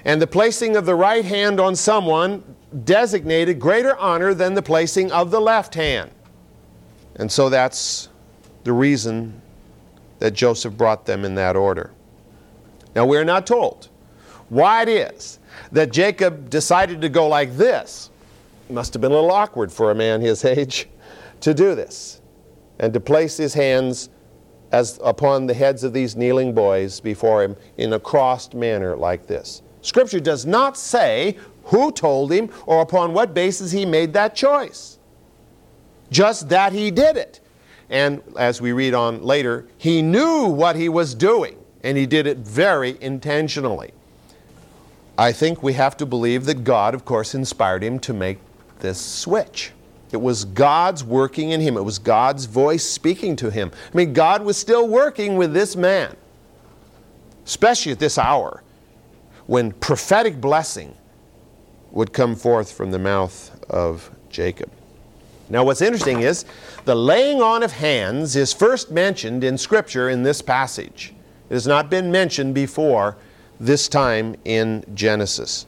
And 0.03 0.21
the 0.21 0.27
placing 0.27 0.75
of 0.75 0.85
the 0.85 0.93
right 0.93 1.25
hand 1.25 1.59
on 1.59 1.75
someone 1.75 2.43
designated 2.83 3.59
greater 3.59 3.97
honor 3.97 4.35
than 4.35 4.53
the 4.53 4.61
placing 4.61 5.11
of 5.11 5.31
the 5.31 5.41
left 5.41 5.73
hand. 5.73 6.11
And 7.15 7.31
so 7.31 7.49
that's 7.49 8.09
the 8.63 8.73
reason 8.73 9.41
that 10.19 10.31
Joseph 10.31 10.75
brought 10.77 11.05
them 11.05 11.23
in 11.25 11.35
that 11.35 11.55
order. 11.55 11.91
Now, 12.95 13.05
we're 13.05 13.25
not 13.25 13.45
told 13.45 13.89
why 14.49 14.83
it 14.83 14.89
is 14.89 15.39
that 15.71 15.91
Jacob 15.91 16.49
decided 16.49 17.01
to 17.01 17.09
go 17.09 17.27
like 17.27 17.55
this. 17.57 18.09
It 18.69 18.73
must 18.73 18.93
have 18.93 19.01
been 19.01 19.11
a 19.11 19.15
little 19.15 19.31
awkward 19.31 19.71
for 19.71 19.91
a 19.91 19.95
man 19.95 20.21
his 20.21 20.45
age 20.45 20.87
to 21.41 21.53
do 21.53 21.75
this 21.75 22.21
and 22.79 22.93
to 22.93 22.99
place 22.99 23.37
his 23.37 23.53
hands 23.53 24.09
as 24.71 24.99
upon 25.03 25.45
the 25.45 25.53
heads 25.53 25.83
of 25.83 25.93
these 25.93 26.15
kneeling 26.15 26.53
boys 26.53 26.99
before 26.99 27.43
him 27.43 27.55
in 27.77 27.93
a 27.93 27.99
crossed 27.99 28.53
manner 28.53 28.95
like 28.95 29.27
this. 29.27 29.61
Scripture 29.81 30.19
does 30.19 30.45
not 30.45 30.77
say 30.77 31.37
who 31.65 31.91
told 31.91 32.31
him 32.31 32.49
or 32.65 32.81
upon 32.81 33.13
what 33.13 33.33
basis 33.33 33.71
he 33.71 33.85
made 33.85 34.13
that 34.13 34.35
choice. 34.35 34.94
Just 36.11 36.49
that 36.49 36.73
he 36.73 36.91
did 36.91 37.17
it. 37.17 37.39
And 37.89 38.21
as 38.37 38.61
we 38.61 38.71
read 38.71 38.93
on 38.93 39.23
later, 39.23 39.67
he 39.77 40.01
knew 40.01 40.47
what 40.47 40.75
he 40.75 40.89
was 40.89 41.13
doing, 41.13 41.57
and 41.83 41.97
he 41.97 42.05
did 42.05 42.25
it 42.27 42.37
very 42.37 42.97
intentionally. 43.01 43.91
I 45.17 45.31
think 45.31 45.63
we 45.63 45.73
have 45.73 45.95
to 45.97 46.05
believe 46.05 46.45
that 46.45 46.63
God, 46.63 46.93
of 46.93 47.05
course, 47.05 47.35
inspired 47.35 47.83
him 47.83 47.99
to 47.99 48.13
make 48.13 48.39
this 48.79 48.99
switch. 48.99 49.71
It 50.11 50.21
was 50.21 50.45
God's 50.45 51.03
working 51.03 51.51
in 51.51 51.61
him. 51.61 51.77
It 51.77 51.83
was 51.83 51.99
God's 51.99 52.45
voice 52.45 52.83
speaking 52.83 53.35
to 53.37 53.49
him. 53.49 53.71
I 53.93 53.97
mean, 53.97 54.13
God 54.13 54.43
was 54.43 54.57
still 54.57 54.87
working 54.87 55.35
with 55.37 55.53
this 55.53 55.75
man, 55.75 56.15
especially 57.45 57.91
at 57.91 57.99
this 57.99 58.17
hour 58.17 58.61
when 59.47 59.71
prophetic 59.73 60.41
blessing 60.41 60.95
would 61.91 62.11
come 62.11 62.35
forth 62.35 62.71
from 62.71 62.91
the 62.91 62.99
mouth 62.99 63.51
of 63.69 64.11
Jacob. 64.29 64.71
Now, 65.49 65.63
what's 65.63 65.81
interesting 65.81 66.21
is 66.21 66.45
the 66.85 66.95
laying 66.95 67.41
on 67.41 67.61
of 67.61 67.71
hands 67.71 68.35
is 68.35 68.51
first 68.51 68.91
mentioned 68.91 69.43
in 69.43 69.57
Scripture 69.57 70.09
in 70.09 70.23
this 70.23 70.41
passage. 70.41 71.13
It 71.49 71.53
has 71.53 71.67
not 71.67 71.89
been 71.89 72.11
mentioned 72.11 72.55
before 72.55 73.17
this 73.59 73.87
time 73.87 74.35
in 74.45 74.83
Genesis. 74.93 75.67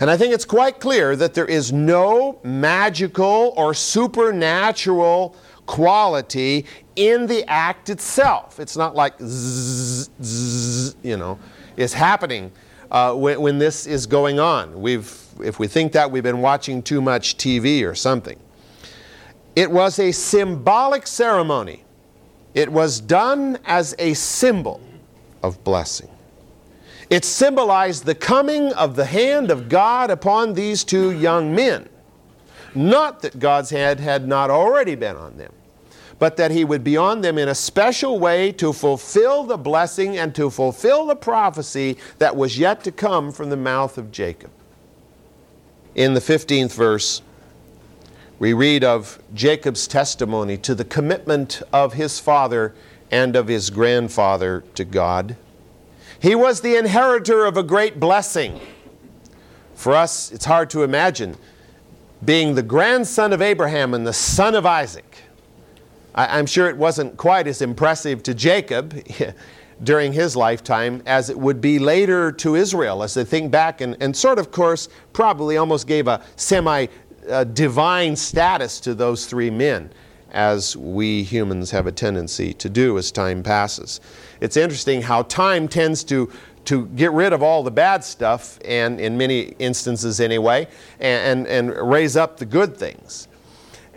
And 0.00 0.10
I 0.10 0.16
think 0.16 0.34
it's 0.34 0.44
quite 0.44 0.80
clear 0.80 1.16
that 1.16 1.34
there 1.34 1.46
is 1.46 1.72
no 1.72 2.38
magical 2.42 3.54
or 3.56 3.74
supernatural 3.74 5.36
quality 5.66 6.66
in 6.96 7.26
the 7.26 7.48
act 7.48 7.88
itself. 7.88 8.60
It's 8.60 8.76
not 8.76 8.94
like 8.94 9.14
zzz, 9.20 10.10
zzz, 10.22 10.96
you 11.02 11.16
know, 11.16 11.38
is 11.76 11.94
happening 11.94 12.52
uh, 12.90 13.14
when, 13.14 13.40
when 13.40 13.58
this 13.58 13.86
is 13.86 14.06
going 14.06 14.38
on. 14.38 14.80
We've, 14.80 15.16
if 15.40 15.58
we 15.58 15.68
think 15.68 15.92
that, 15.92 16.10
we've 16.10 16.22
been 16.22 16.40
watching 16.40 16.82
too 16.82 17.00
much 17.00 17.36
TV 17.36 17.88
or 17.88 17.94
something. 17.94 18.38
It 19.56 19.70
was 19.70 19.98
a 19.98 20.12
symbolic 20.12 21.06
ceremony. 21.06 21.84
It 22.54 22.70
was 22.70 23.00
done 23.00 23.58
as 23.64 23.94
a 23.98 24.14
symbol 24.14 24.80
of 25.42 25.62
blessing. 25.64 26.08
It 27.10 27.24
symbolized 27.24 28.04
the 28.04 28.14
coming 28.14 28.72
of 28.72 28.96
the 28.96 29.04
hand 29.04 29.50
of 29.50 29.68
God 29.68 30.10
upon 30.10 30.54
these 30.54 30.84
two 30.84 31.12
young 31.12 31.54
men. 31.54 31.88
Not 32.74 33.22
that 33.22 33.38
God's 33.38 33.70
hand 33.70 34.00
had 34.00 34.26
not 34.26 34.50
already 34.50 34.94
been 34.94 35.16
on 35.16 35.36
them, 35.36 35.52
but 36.18 36.36
that 36.38 36.50
He 36.50 36.64
would 36.64 36.82
be 36.82 36.96
on 36.96 37.20
them 37.20 37.38
in 37.38 37.48
a 37.48 37.54
special 37.54 38.18
way 38.18 38.50
to 38.52 38.72
fulfill 38.72 39.44
the 39.44 39.56
blessing 39.56 40.16
and 40.16 40.34
to 40.34 40.50
fulfill 40.50 41.06
the 41.06 41.14
prophecy 41.14 41.98
that 42.18 42.34
was 42.34 42.58
yet 42.58 42.82
to 42.84 42.90
come 42.90 43.30
from 43.30 43.50
the 43.50 43.56
mouth 43.56 43.98
of 43.98 44.10
Jacob. 44.10 44.50
In 45.94 46.14
the 46.14 46.20
15th 46.20 46.72
verse, 46.72 47.22
we 48.38 48.52
read 48.52 48.82
of 48.82 49.20
Jacob's 49.32 49.86
testimony 49.86 50.56
to 50.58 50.74
the 50.74 50.84
commitment 50.84 51.62
of 51.72 51.94
his 51.94 52.18
father 52.18 52.74
and 53.10 53.36
of 53.36 53.48
his 53.48 53.70
grandfather 53.70 54.64
to 54.74 54.84
God. 54.84 55.36
He 56.18 56.34
was 56.34 56.60
the 56.60 56.76
inheritor 56.76 57.44
of 57.44 57.56
a 57.56 57.62
great 57.62 58.00
blessing. 58.00 58.60
For 59.74 59.94
us, 59.94 60.32
it's 60.32 60.46
hard 60.46 60.70
to 60.70 60.82
imagine 60.82 61.36
being 62.24 62.54
the 62.54 62.62
grandson 62.62 63.32
of 63.32 63.42
Abraham 63.42 63.94
and 63.94 64.06
the 64.06 64.12
son 64.12 64.54
of 64.54 64.64
Isaac. 64.64 65.18
I, 66.14 66.38
am 66.38 66.46
sure 66.46 66.68
it 66.68 66.76
wasn't 66.76 67.16
quite 67.16 67.46
as 67.46 67.60
impressive 67.60 68.22
to 68.22 68.34
Jacob 68.34 68.94
during 69.82 70.12
his 70.12 70.36
lifetime 70.36 71.02
as 71.06 71.28
it 71.28 71.38
would 71.38 71.60
be 71.60 71.78
later 71.78 72.30
to 72.30 72.54
Israel 72.54 73.02
as 73.02 73.14
they 73.14 73.24
think 73.24 73.50
back 73.50 73.80
and, 73.80 73.96
and 74.00 74.16
sort 74.16 74.38
of 74.38 74.50
course 74.50 74.88
probably 75.12 75.56
almost 75.56 75.86
gave 75.86 76.06
a 76.06 76.22
semi 76.36 76.86
uh, 77.28 77.44
divine 77.44 78.16
status 78.16 78.80
to 78.80 78.94
those 78.94 79.26
three 79.26 79.50
men, 79.50 79.90
as 80.30 80.76
we 80.76 81.22
humans 81.22 81.70
have 81.70 81.86
a 81.86 81.92
tendency 81.92 82.52
to 82.54 82.68
do 82.68 82.98
as 82.98 83.12
time 83.12 83.42
passes. 83.42 84.00
It's 84.40 84.56
interesting 84.56 85.02
how 85.02 85.22
time 85.22 85.68
tends 85.68 86.04
to 86.04 86.30
to 86.64 86.86
get 86.86 87.12
rid 87.12 87.32
of 87.32 87.42
all 87.42 87.62
the 87.62 87.70
bad 87.70 88.02
stuff, 88.02 88.58
and 88.64 89.00
in 89.00 89.18
many 89.18 89.54
instances 89.58 90.20
anyway, 90.20 90.66
and, 90.98 91.46
and, 91.46 91.68
and 91.68 91.90
raise 91.90 92.16
up 92.16 92.38
the 92.38 92.46
good 92.46 92.76
things. 92.76 93.28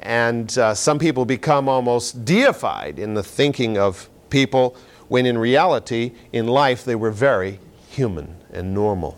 And 0.02 0.56
uh, 0.58 0.74
some 0.74 1.00
people 1.00 1.26
become 1.26 1.70
almost 1.70 2.26
deified 2.26 3.00
in 3.00 3.14
the 3.14 3.24
thinking 3.24 3.78
of 3.78 4.10
people 4.30 4.76
when 5.08 5.26
in 5.26 5.38
reality, 5.38 6.12
in 6.34 6.48
life, 6.48 6.84
they 6.84 6.96
were 6.96 7.12
very 7.12 7.60
human 7.90 8.36
and 8.52 8.74
normal. 8.74 9.18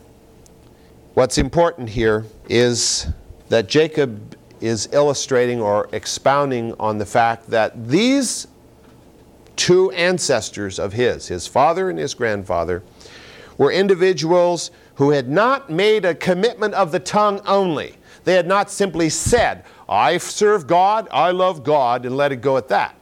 What's 1.15 1.37
important 1.37 1.89
here 1.89 2.25
is 2.47 3.07
that 3.49 3.67
Jacob 3.67 4.37
is 4.61 4.89
illustrating 4.91 5.61
or 5.61 5.89
expounding 5.91 6.73
on 6.79 6.97
the 6.97 7.05
fact 7.05 7.49
that 7.49 7.87
these 7.87 8.47
two 9.55 9.91
ancestors 9.91 10.79
of 10.79 10.93
his, 10.93 11.27
his 11.27 11.45
father 11.45 11.89
and 11.89 11.99
his 11.99 12.13
grandfather, 12.13 12.81
were 13.57 13.71
individuals 13.71 14.71
who 14.95 15.11
had 15.11 15.29
not 15.29 15.69
made 15.69 16.05
a 16.05 16.15
commitment 16.15 16.73
of 16.73 16.91
the 16.91 16.99
tongue 16.99 17.41
only. 17.45 17.95
They 18.23 18.33
had 18.33 18.47
not 18.47 18.69
simply 18.69 19.09
said, 19.09 19.65
I 19.87 20.17
serve 20.17 20.67
God, 20.67 21.07
I 21.11 21.31
love 21.31 21.63
God, 21.63 22.05
and 22.05 22.15
let 22.15 22.31
it 22.31 22.37
go 22.37 22.57
at 22.57 22.67
that. 22.69 22.95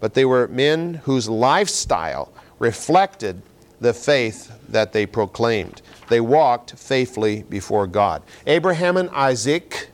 But 0.00 0.14
they 0.14 0.24
were 0.24 0.48
men 0.48 0.94
whose 1.04 1.28
lifestyle 1.28 2.32
reflected 2.58 3.40
the 3.80 3.94
faith 3.94 4.52
that 4.68 4.92
they 4.92 5.06
proclaimed. 5.06 5.82
They 6.10 6.20
walked 6.20 6.72
faithfully 6.72 7.44
before 7.44 7.86
God. 7.86 8.22
Abraham 8.46 8.96
and 8.96 9.08
Isaac 9.10 9.90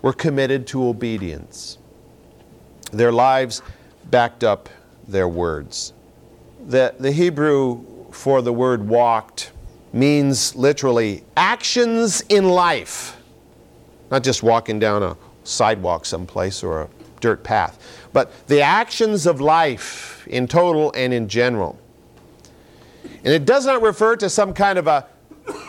were 0.00 0.12
committed 0.12 0.68
to 0.68 0.86
obedience. 0.86 1.78
Their 2.92 3.10
lives 3.10 3.60
backed 4.04 4.44
up 4.44 4.68
their 5.08 5.26
words. 5.26 5.92
The, 6.68 6.94
the 7.00 7.10
Hebrew 7.10 7.84
for 8.12 8.40
the 8.40 8.52
word 8.52 8.86
walked 8.86 9.50
means 9.92 10.54
literally 10.54 11.24
actions 11.36 12.20
in 12.28 12.48
life, 12.48 13.20
not 14.12 14.22
just 14.22 14.44
walking 14.44 14.78
down 14.78 15.02
a 15.02 15.16
sidewalk 15.42 16.06
someplace 16.06 16.62
or 16.62 16.82
a 16.82 16.88
dirt 17.18 17.42
path, 17.42 18.06
but 18.12 18.46
the 18.46 18.60
actions 18.60 19.26
of 19.26 19.40
life 19.40 20.24
in 20.28 20.46
total 20.46 20.92
and 20.94 21.12
in 21.12 21.26
general. 21.26 21.76
And 23.24 23.34
it 23.34 23.44
does 23.44 23.66
not 23.66 23.82
refer 23.82 24.14
to 24.16 24.30
some 24.30 24.54
kind 24.54 24.78
of 24.78 24.86
a 24.86 25.08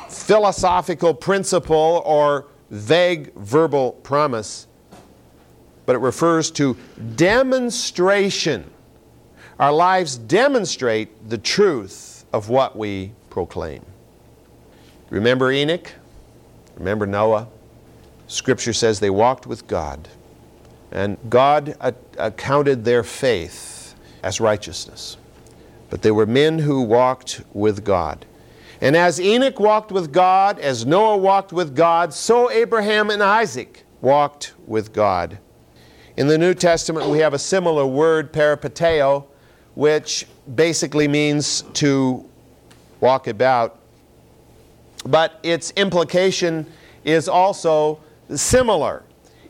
philosophical 0.10 1.13
principle 1.13 2.02
or 2.06 2.46
vague 2.70 3.34
verbal 3.36 3.94
promise, 4.04 4.68
but 5.86 5.96
it 5.96 6.00
refers 6.00 6.52
to 6.52 6.76
demonstration. 7.16 8.70
Our 9.60 9.72
lives 9.72 10.18
demonstrate 10.18 11.30
the 11.30 11.38
truth 11.38 12.26
of 12.34 12.50
what 12.50 12.76
we 12.76 13.13
proclaim. 13.30 13.84
Remember 15.10 15.52
Enoch? 15.52 15.94
Remember 16.76 17.08
Noah? 17.08 17.48
Scripture 18.28 18.74
says 18.74 19.00
they 19.00 19.10
walked 19.10 19.48
with 19.48 19.68
God, 19.68 20.10
and 20.92 21.18
God 21.30 21.76
accounted 22.18 22.84
their 22.84 23.04
faith 23.04 23.96
as 24.22 24.42
righteousness. 24.42 25.18
But 25.90 26.02
they 26.02 26.12
were 26.12 26.26
men 26.26 26.60
who 26.60 26.82
walked 26.82 27.42
with 27.54 27.86
God. 27.86 28.26
And 28.82 28.96
as 28.96 29.20
Enoch 29.20 29.60
walked 29.60 29.92
with 29.92 30.12
God, 30.12 30.60
as 30.60 30.86
Noah 30.86 31.18
walked 31.18 31.52
with 31.52 31.76
God, 31.76 32.13
so 32.13 32.52
Abraham 32.52 33.10
and 33.10 33.24
Isaac 33.24 33.84
walked 34.02 34.54
with 34.68 34.94
God. 34.94 35.40
In 36.16 36.28
the 36.28 36.38
New 36.38 36.54
Testament, 36.54 37.10
we 37.10 37.20
have 37.20 37.34
a 37.34 37.40
similar 37.40 37.86
word, 37.86 38.32
peripateo, 38.32 39.26
which 39.76 40.28
basically 40.56 41.08
means 41.08 41.63
to 41.74 42.28
walk 43.00 43.28
about. 43.28 43.80
But 45.06 45.40
its 45.44 45.72
implication 45.72 46.66
is 47.04 47.28
also 47.30 48.00
similar 48.34 49.04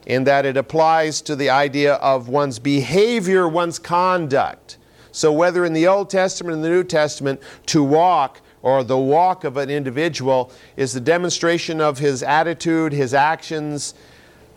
in 0.06 0.24
that 0.24 0.46
it 0.46 0.56
applies 0.56 1.22
to 1.22 1.36
the 1.36 1.50
idea 1.50 1.96
of 1.96 2.30
one's 2.30 2.60
behavior, 2.60 3.48
one's 3.48 3.80
conduct. 3.80 4.78
So, 5.12 5.32
whether 5.34 5.66
in 5.66 5.74
the 5.74 5.88
Old 5.88 6.10
Testament 6.10 6.56
and 6.56 6.63
the 6.63 6.70
New 6.70 6.84
Testament, 6.84 7.42
to 7.68 7.84
walk 7.84 8.42
or 8.62 8.84
the 8.84 8.98
walk 8.98 9.43
of 9.43 9.58
an 9.58 9.70
individual 9.70 10.52
is 10.76 10.93
the 10.93 11.00
demonstration 11.00 11.80
of 11.80 12.00
his 12.00 12.24
attitude, 12.24 12.91
his 12.91 13.13
actions, 13.13 13.93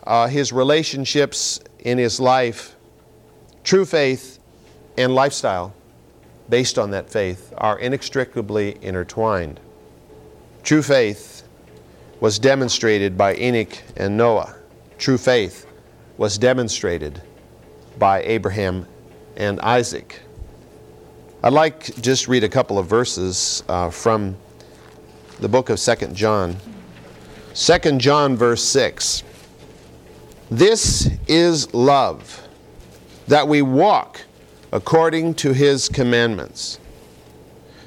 uh, 0.05 0.27
his 0.27 0.53
relationships 0.53 1.61
in 1.81 1.99
his 1.99 2.19
life. 2.19 2.75
True 3.65 3.85
faith 3.85 4.39
and 4.97 5.15
lifestyle 5.15 5.75
based 6.49 6.79
on 6.79 6.91
that 6.91 7.09
faith 7.09 7.53
are 7.59 7.79
inextricably 7.79 8.77
intertwined. 8.83 9.61
True 10.63 10.83
faith 10.83 11.45
was 12.21 12.39
demonstrated 12.39 13.17
by 13.17 13.35
Enoch 13.37 13.83
and 13.97 14.17
Noah. 14.17 14.57
True 14.99 15.19
faith 15.19 15.67
was 16.19 16.37
demonstrated 16.37 17.23
by 17.99 18.23
Abraham 18.23 18.87
and 19.37 19.61
Isaac. 19.61 20.21
I'd 21.43 21.55
like 21.55 21.99
just 22.03 22.29
read 22.29 22.45
a 22.45 22.51
couple 22.51 22.79
of 22.79 22.87
verses 22.87 23.65
uh, 23.67 23.89
from 23.89 24.37
the 25.39 25.49
book 25.49 25.71
of 25.71 25.81
Second 25.81 26.15
John. 26.15 26.55
Second 27.55 27.99
John 27.99 28.37
verse 28.37 28.63
6. 28.63 29.23
This 30.51 31.09
is 31.27 31.73
love, 31.73 32.47
that 33.27 33.49
we 33.49 33.63
walk 33.63 34.21
according 34.71 35.33
to 35.37 35.55
his 35.55 35.89
commandments. 35.89 36.79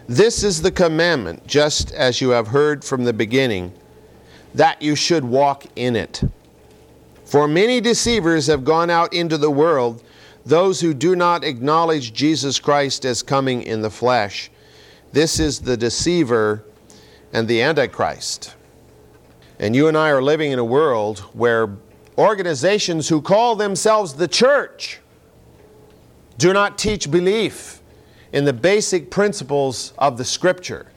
This 0.07 0.43
is 0.43 0.63
the 0.63 0.71
commandment, 0.71 1.45
just 1.45 1.91
as 1.93 2.21
you 2.21 2.31
have 2.31 2.47
heard 2.47 2.83
from 2.83 3.03
the 3.03 3.13
beginning, 3.13 3.71
that 4.55 4.81
you 4.81 4.95
should 4.95 5.23
walk 5.23 5.65
in 5.75 5.95
it. 5.95 6.23
For 7.23 7.47
many 7.47 7.79
deceivers 7.81 8.47
have 8.47 8.65
gone 8.65 8.89
out 8.89 9.13
into 9.13 9.37
the 9.37 9.51
world, 9.51 10.03
those 10.45 10.82
who 10.82 10.93
do 10.93 11.15
not 11.15 11.43
acknowledge 11.43 12.13
Jesus 12.13 12.60
Christ 12.60 13.06
as 13.06 13.23
coming 13.23 13.63
in 13.63 13.82
the 13.82 13.89
flesh. 13.89 14.51
This 15.12 15.39
is 15.39 15.60
the 15.60 15.77
deceiver 15.77 16.65
and 17.32 17.47
the 17.47 17.62
antichrist. 17.62 18.56
And 19.60 19.75
you 19.75 19.88
and 19.88 19.97
I 19.97 20.10
are 20.10 20.21
living 20.21 20.51
in 20.51 20.60
a 20.60 20.65
world 20.65 21.19
where 21.34 21.77
organizations 22.17 23.10
who 23.10 23.21
call 23.21 23.56
themselves 23.56 24.13
the 24.13 24.27
church 24.27 24.99
do 26.38 26.51
not 26.51 26.77
teach 26.77 27.10
belief 27.10 27.82
in 28.32 28.45
the 28.45 28.53
basic 28.53 29.12
principles 29.12 29.93
of 29.97 30.17
the 30.17 30.25
Scripture. 30.25 30.88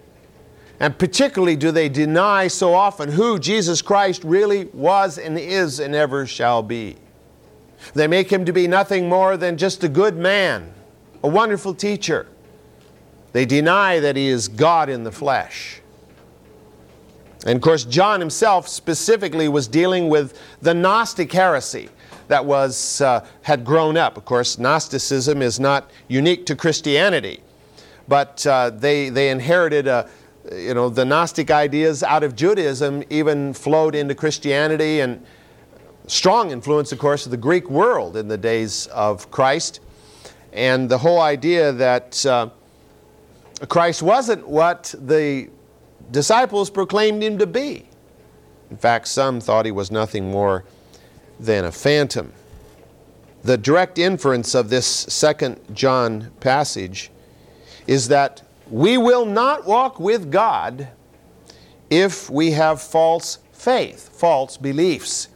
And 0.81 0.99
particularly, 0.99 1.57
do 1.57 1.71
they 1.71 1.89
deny 1.89 2.49
so 2.49 2.75
often 2.75 3.13
who 3.13 3.39
Jesus 3.39 3.81
Christ 3.81 4.25
really 4.25 4.67
was 4.67 5.19
and 5.19 5.39
is 5.39 5.79
and 5.79 5.95
ever 5.95 6.27
shall 6.27 6.63
be. 6.63 6.97
They 7.95 8.07
make 8.07 8.31
him 8.31 8.45
to 8.45 8.53
be 8.53 8.67
nothing 8.67 9.09
more 9.09 9.37
than 9.37 9.57
just 9.57 9.85
a 9.85 9.89
good 9.89 10.17
man, 10.17 10.73
a 11.23 11.29
wonderful 11.29 11.75
teacher. 11.75 12.27
They 13.33 13.45
deny 13.45 14.01
that 14.01 14.17
he 14.17 14.29
is 14.29 14.49
God 14.49 14.89
in 14.89 15.05
the 15.05 15.13
flesh. 15.13 15.81
And 17.45 17.57
of 17.57 17.63
course, 17.63 17.85
John 17.85 18.19
himself 18.19 18.67
specifically 18.67 19.49
was 19.49 19.69
dealing 19.69 20.09
with 20.09 20.39
the 20.63 20.75
Gnostic 20.75 21.33
heresy 21.33 21.89
that 22.29 22.45
was, 22.45 23.01
uh, 23.01 23.25
had 23.43 23.65
grown 23.65 23.97
up. 23.97 24.17
Of 24.17 24.25
course, 24.25 24.59
Gnosticism 24.59 25.43
is 25.43 25.61
not 25.61 25.91
unique 26.09 26.47
to 26.47 26.57
Christianity, 26.57 27.41
but 28.09 28.45
uh, 28.47 28.71
they, 28.71 29.11
they 29.11 29.31
inherited 29.31 29.87
a, 29.87 30.09
you 30.53 30.75
know, 30.75 30.89
the 30.89 31.05
Gnostic 31.05 31.51
ideas 31.51 32.03
out 32.03 32.25
of 32.25 32.35
Judaism 32.35 33.05
even 33.11 33.53
flowed 33.53 33.95
into 33.95 34.15
Christianity 34.15 35.01
and 35.01 35.25
strong 36.07 36.51
influence, 36.51 36.93
of 36.93 36.99
course, 36.99 37.25
of 37.27 37.31
the 37.31 37.37
Greek 37.37 37.69
world 37.69 38.17
in 38.17 38.29
the 38.29 38.39
days 38.39 38.87
of 38.89 39.31
Christ. 39.31 39.81
And 40.53 40.89
the 40.89 40.99
whole 40.99 41.21
idea 41.21 41.73
that 41.73 42.25
uh, 42.25 42.51
Christ 43.69 44.03
wasn't 44.03 44.47
what 44.49 44.95
the 44.99 45.51
disciples 46.11 46.71
proclaimed 46.71 47.23
him 47.23 47.39
to 47.39 47.47
be. 47.47 47.87
In 48.71 48.77
fact, 48.77 49.09
some 49.09 49.41
thought 49.41 49.65
he 49.65 49.73
was 49.73 49.91
nothing 49.91 50.31
more 50.31 50.65
than 51.39 51.65
a 51.65 51.73
phantom. 51.73 52.33
The 53.43 53.59
direct 53.59 53.99
inference 53.99 54.55
of 54.55 54.71
this 54.71 54.87
second 54.87 55.61
John 55.73 56.33
passage 56.41 57.11
is 57.87 58.09
that 58.09 58.43
we 58.71 58.99
will 58.99 59.25
not 59.25 59.67
walk 59.67 60.01
with 60.01 60.33
God 60.33 60.89
if 61.89 62.29
we 62.29 62.51
have 62.53 62.83
false 62.83 63.39
faith, 63.53 64.09
false 64.09 64.57
beliefs. 64.57 65.29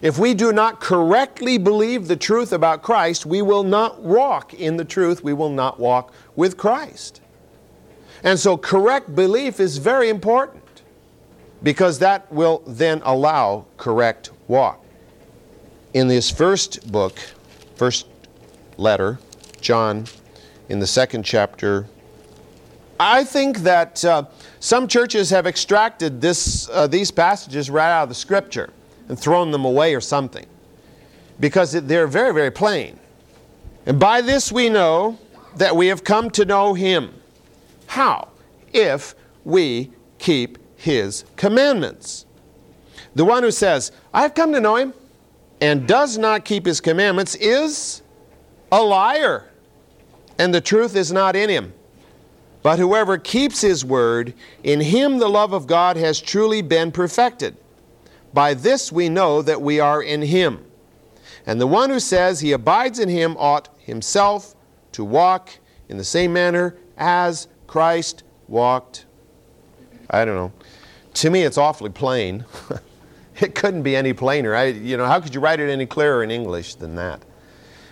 If 0.00 0.18
we 0.18 0.34
do 0.34 0.52
not 0.52 0.80
correctly 0.80 1.58
believe 1.58 2.08
the 2.08 2.16
truth 2.16 2.52
about 2.52 2.82
Christ, 2.82 3.26
we 3.26 3.42
will 3.42 3.62
not 3.62 4.02
walk 4.02 4.54
in 4.54 4.76
the 4.76 4.84
truth, 4.84 5.22
we 5.22 5.32
will 5.32 5.50
not 5.50 5.78
walk 5.78 6.12
with 6.36 6.56
Christ. 6.56 7.20
And 8.24 8.38
so, 8.38 8.56
correct 8.56 9.14
belief 9.14 9.58
is 9.60 9.78
very 9.78 10.08
important 10.08 10.62
because 11.62 11.98
that 11.98 12.30
will 12.32 12.62
then 12.66 13.00
allow 13.04 13.66
correct 13.76 14.30
walk. 14.48 14.84
In 15.94 16.08
this 16.08 16.30
first 16.30 16.90
book, 16.90 17.18
first 17.76 18.06
letter, 18.76 19.18
John, 19.60 20.06
in 20.68 20.78
the 20.78 20.86
second 20.86 21.24
chapter, 21.24 21.86
I 22.98 23.24
think 23.24 23.58
that 23.58 24.04
uh, 24.04 24.24
some 24.60 24.86
churches 24.86 25.30
have 25.30 25.46
extracted 25.46 26.20
this, 26.20 26.68
uh, 26.70 26.86
these 26.86 27.10
passages 27.10 27.68
right 27.68 27.90
out 27.90 28.04
of 28.04 28.08
the 28.08 28.14
scripture 28.14 28.70
and 29.08 29.18
thrown 29.18 29.50
them 29.50 29.64
away 29.64 29.94
or 29.94 30.00
something 30.00 30.46
because 31.40 31.72
they're 31.72 32.06
very, 32.06 32.32
very 32.32 32.50
plain. 32.50 32.98
And 33.86 33.98
by 33.98 34.20
this 34.20 34.52
we 34.52 34.68
know 34.68 35.18
that 35.56 35.74
we 35.74 35.88
have 35.88 36.04
come 36.04 36.30
to 36.30 36.44
know 36.44 36.74
Him. 36.74 37.14
How? 37.86 38.28
If 38.72 39.14
we 39.44 39.90
keep 40.18 40.58
His 40.76 41.24
commandments. 41.36 42.26
The 43.14 43.24
one 43.24 43.42
who 43.42 43.50
says, 43.50 43.92
I've 44.14 44.34
come 44.34 44.52
to 44.52 44.60
know 44.60 44.76
Him, 44.76 44.94
and 45.62 45.86
does 45.86 46.18
not 46.18 46.44
keep 46.44 46.66
his 46.66 46.80
commandments 46.80 47.36
is 47.36 48.02
a 48.72 48.82
liar, 48.82 49.48
and 50.36 50.52
the 50.52 50.60
truth 50.60 50.96
is 50.96 51.12
not 51.12 51.36
in 51.36 51.48
him. 51.48 51.72
But 52.64 52.80
whoever 52.80 53.16
keeps 53.16 53.60
his 53.60 53.84
word, 53.84 54.34
in 54.64 54.80
him 54.80 55.18
the 55.18 55.28
love 55.28 55.52
of 55.52 55.68
God 55.68 55.96
has 55.96 56.20
truly 56.20 56.62
been 56.62 56.90
perfected. 56.90 57.56
By 58.32 58.54
this 58.54 58.90
we 58.90 59.08
know 59.08 59.42
that 59.42 59.60
we 59.60 59.80
are 59.80 60.02
in 60.02 60.22
him. 60.22 60.64
And 61.46 61.60
the 61.60 61.66
one 61.66 61.90
who 61.90 62.00
says 62.00 62.40
he 62.40 62.52
abides 62.52 62.98
in 62.98 63.08
him 63.08 63.36
ought 63.38 63.68
himself 63.78 64.54
to 64.92 65.04
walk 65.04 65.50
in 65.88 65.96
the 65.96 66.04
same 66.04 66.32
manner 66.32 66.76
as 66.96 67.48
Christ 67.66 68.22
walked. 68.48 69.06
I 70.10 70.24
don't 70.24 70.36
know. 70.36 70.52
To 71.14 71.30
me, 71.30 71.42
it's 71.42 71.58
awfully 71.58 71.90
plain. 71.90 72.44
It 73.40 73.54
couldn't 73.54 73.82
be 73.82 73.96
any 73.96 74.12
plainer. 74.12 74.54
I, 74.54 74.66
you 74.66 74.96
know, 74.96 75.06
how 75.06 75.20
could 75.20 75.34
you 75.34 75.40
write 75.40 75.58
it 75.58 75.70
any 75.70 75.86
clearer 75.86 76.22
in 76.22 76.30
English 76.30 76.76
than 76.76 76.94
that? 76.96 77.22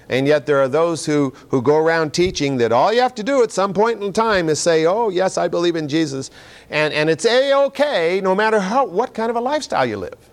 And 0.08 0.26
yet 0.26 0.44
there 0.46 0.60
are 0.60 0.68
those 0.68 1.06
who, 1.06 1.32
who 1.48 1.62
go 1.62 1.76
around 1.76 2.12
teaching 2.12 2.56
that 2.58 2.72
all 2.72 2.92
you 2.92 3.00
have 3.00 3.14
to 3.14 3.22
do 3.22 3.42
at 3.42 3.52
some 3.52 3.72
point 3.72 4.02
in 4.02 4.12
time 4.12 4.48
is 4.48 4.58
say, 4.58 4.86
oh, 4.86 5.08
yes, 5.08 5.38
I 5.38 5.48
believe 5.48 5.76
in 5.76 5.88
Jesus. 5.88 6.30
And, 6.68 6.92
and 6.92 7.08
it's 7.08 7.24
A-OK 7.24 8.20
no 8.20 8.34
matter 8.34 8.58
how, 8.58 8.84
what 8.84 9.14
kind 9.14 9.30
of 9.30 9.36
a 9.36 9.40
lifestyle 9.40 9.86
you 9.86 9.96
live. 9.96 10.29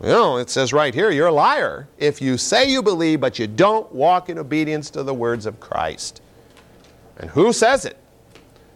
You 0.00 0.08
know, 0.08 0.36
it 0.36 0.48
says 0.48 0.72
right 0.72 0.94
here, 0.94 1.10
you're 1.10 1.26
a 1.26 1.32
liar 1.32 1.88
if 1.98 2.22
you 2.22 2.38
say 2.38 2.70
you 2.70 2.82
believe, 2.82 3.20
but 3.20 3.38
you 3.38 3.46
don't 3.46 3.92
walk 3.92 4.28
in 4.28 4.38
obedience 4.38 4.90
to 4.90 5.02
the 5.02 5.14
words 5.14 5.44
of 5.44 5.58
Christ. 5.58 6.22
And 7.16 7.30
who 7.30 7.52
says 7.52 7.84
it? 7.84 7.98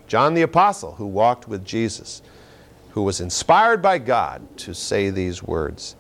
John 0.08 0.34
the 0.34 0.42
Apostle, 0.42 0.94
who 0.94 1.06
walked 1.06 1.46
with 1.46 1.64
Jesus 1.64 2.22
who 2.92 3.02
was 3.02 3.20
inspired 3.20 3.80
by 3.80 3.98
God 3.98 4.42
to 4.58 4.74
say 4.74 5.10
these 5.10 5.42
words. 5.42 5.96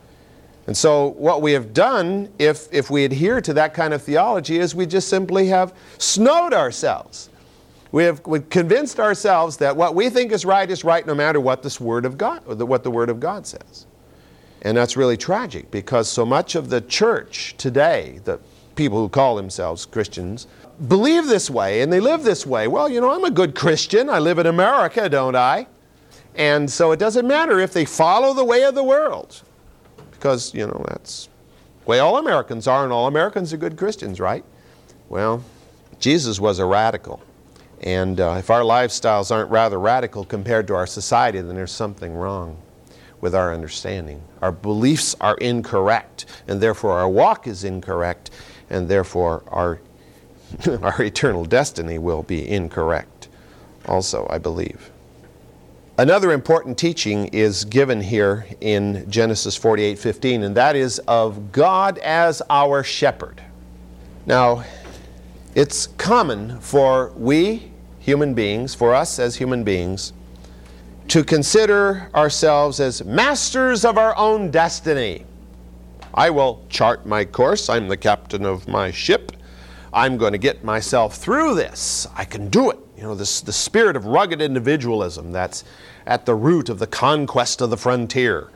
And 0.66 0.76
so, 0.76 1.08
what 1.08 1.42
we 1.42 1.52
have 1.52 1.74
done, 1.74 2.30
if, 2.38 2.68
if 2.72 2.90
we 2.90 3.04
adhere 3.04 3.40
to 3.40 3.52
that 3.54 3.74
kind 3.74 3.92
of 3.92 4.02
theology, 4.02 4.58
is 4.58 4.74
we 4.74 4.86
just 4.86 5.08
simply 5.08 5.48
have 5.48 5.74
snowed 5.98 6.52
ourselves. 6.52 7.30
We 7.90 8.04
have 8.04 8.22
convinced 8.22 9.00
ourselves 9.00 9.56
that 9.56 9.76
what 9.76 9.94
we 9.94 10.08
think 10.08 10.32
is 10.32 10.44
right 10.44 10.70
is 10.70 10.84
right 10.84 11.04
no 11.06 11.14
matter 11.14 11.40
what 11.40 11.62
this 11.62 11.80
Word 11.80 12.04
of 12.04 12.16
God, 12.16 12.46
what 12.46 12.84
the 12.84 12.90
Word 12.90 13.10
of 13.10 13.18
God 13.18 13.46
says. 13.46 13.86
And 14.62 14.76
that's 14.76 14.96
really 14.96 15.16
tragic 15.16 15.70
because 15.70 16.08
so 16.08 16.24
much 16.24 16.54
of 16.54 16.70
the 16.70 16.80
church 16.80 17.56
today, 17.58 18.20
the 18.24 18.38
people 18.76 18.98
who 18.98 19.08
call 19.08 19.34
themselves 19.36 19.84
Christians, 19.84 20.46
believe 20.88 21.26
this 21.26 21.50
way 21.50 21.82
and 21.82 21.92
they 21.92 22.00
live 22.00 22.22
this 22.22 22.46
way. 22.46 22.68
Well, 22.68 22.88
you 22.88 23.00
know, 23.00 23.10
I'm 23.10 23.24
a 23.24 23.30
good 23.30 23.54
Christian. 23.54 24.08
I 24.08 24.20
live 24.20 24.38
in 24.38 24.46
America, 24.46 25.08
don't 25.08 25.36
I? 25.36 25.66
And 26.36 26.70
so 26.70 26.92
it 26.92 26.98
doesn't 26.98 27.26
matter 27.26 27.58
if 27.58 27.72
they 27.72 27.84
follow 27.84 28.32
the 28.32 28.44
way 28.44 28.62
of 28.62 28.74
the 28.74 28.84
world, 28.84 29.42
because, 30.12 30.54
you 30.54 30.66
know, 30.66 30.82
that's 30.88 31.28
the 31.84 31.90
way 31.90 31.98
all 31.98 32.16
Americans 32.16 32.66
are, 32.66 32.84
and 32.84 32.92
all 32.92 33.06
Americans 33.06 33.52
are 33.52 33.58
good 33.58 33.76
Christians, 33.76 34.18
right? 34.18 34.44
Well, 35.10 35.44
Jesus 35.98 36.40
was 36.40 36.58
a 36.58 36.64
radical. 36.64 37.20
And 37.82 38.18
uh, 38.18 38.36
if 38.38 38.48
our 38.48 38.62
lifestyles 38.62 39.30
aren't 39.30 39.50
rather 39.50 39.78
radical 39.78 40.24
compared 40.24 40.68
to 40.68 40.74
our 40.74 40.86
society, 40.86 41.40
then 41.40 41.54
there's 41.54 41.72
something 41.72 42.14
wrong 42.14 42.56
with 43.22 43.34
our 43.34 43.54
understanding. 43.54 44.20
Our 44.42 44.52
beliefs 44.52 45.16
are 45.22 45.36
incorrect, 45.38 46.26
and 46.46 46.60
therefore 46.60 46.98
our 46.98 47.08
walk 47.08 47.46
is 47.46 47.64
incorrect, 47.64 48.30
and 48.68 48.88
therefore 48.88 49.42
our, 49.46 49.80
our 50.82 51.00
eternal 51.00 51.46
destiny 51.46 51.96
will 51.96 52.22
be 52.22 52.46
incorrect 52.46 53.28
also, 53.86 54.26
I 54.30 54.38
believe. 54.38 54.90
Another 55.98 56.32
important 56.32 56.78
teaching 56.78 57.26
is 57.28 57.64
given 57.64 58.00
here 58.00 58.46
in 58.60 59.08
Genesis 59.10 59.58
48:15, 59.58 60.42
and 60.42 60.54
that 60.56 60.74
is 60.74 60.98
of 61.00 61.52
God 61.52 61.98
as 61.98 62.42
our 62.48 62.82
shepherd. 62.82 63.42
Now, 64.24 64.64
it's 65.54 65.88
common 65.98 66.58
for 66.60 67.12
we 67.16 67.70
human 67.98 68.34
beings, 68.34 68.74
for 68.74 68.94
us 68.94 69.18
as 69.18 69.36
human 69.36 69.64
beings, 69.64 70.12
to 71.08 71.24
consider 71.24 72.10
ourselves 72.14 72.80
as 72.80 73.04
masters 73.04 73.84
of 73.84 73.98
our 73.98 74.16
own 74.16 74.50
destiny. 74.50 75.24
I 76.14 76.30
will 76.30 76.64
chart 76.68 77.06
my 77.06 77.24
course. 77.24 77.68
I'm 77.68 77.88
the 77.88 77.96
captain 77.96 78.44
of 78.44 78.68
my 78.68 78.90
ship. 78.90 79.32
I'm 79.92 80.16
going 80.16 80.32
to 80.32 80.38
get 80.38 80.64
myself 80.64 81.16
through 81.16 81.54
this. 81.54 82.06
I 82.14 82.24
can 82.24 82.48
do 82.48 82.70
it. 82.70 82.78
You 82.96 83.02
know, 83.04 83.14
this 83.14 83.40
the 83.40 83.52
spirit 83.52 83.96
of 83.96 84.06
rugged 84.06 84.40
individualism 84.40 85.32
that's 85.32 85.64
at 86.06 86.24
the 86.24 86.34
root 86.34 86.68
of 86.68 86.78
the 86.78 86.86
conquest 86.86 87.60
of 87.60 87.70
the 87.70 87.76
frontier. 87.76 88.50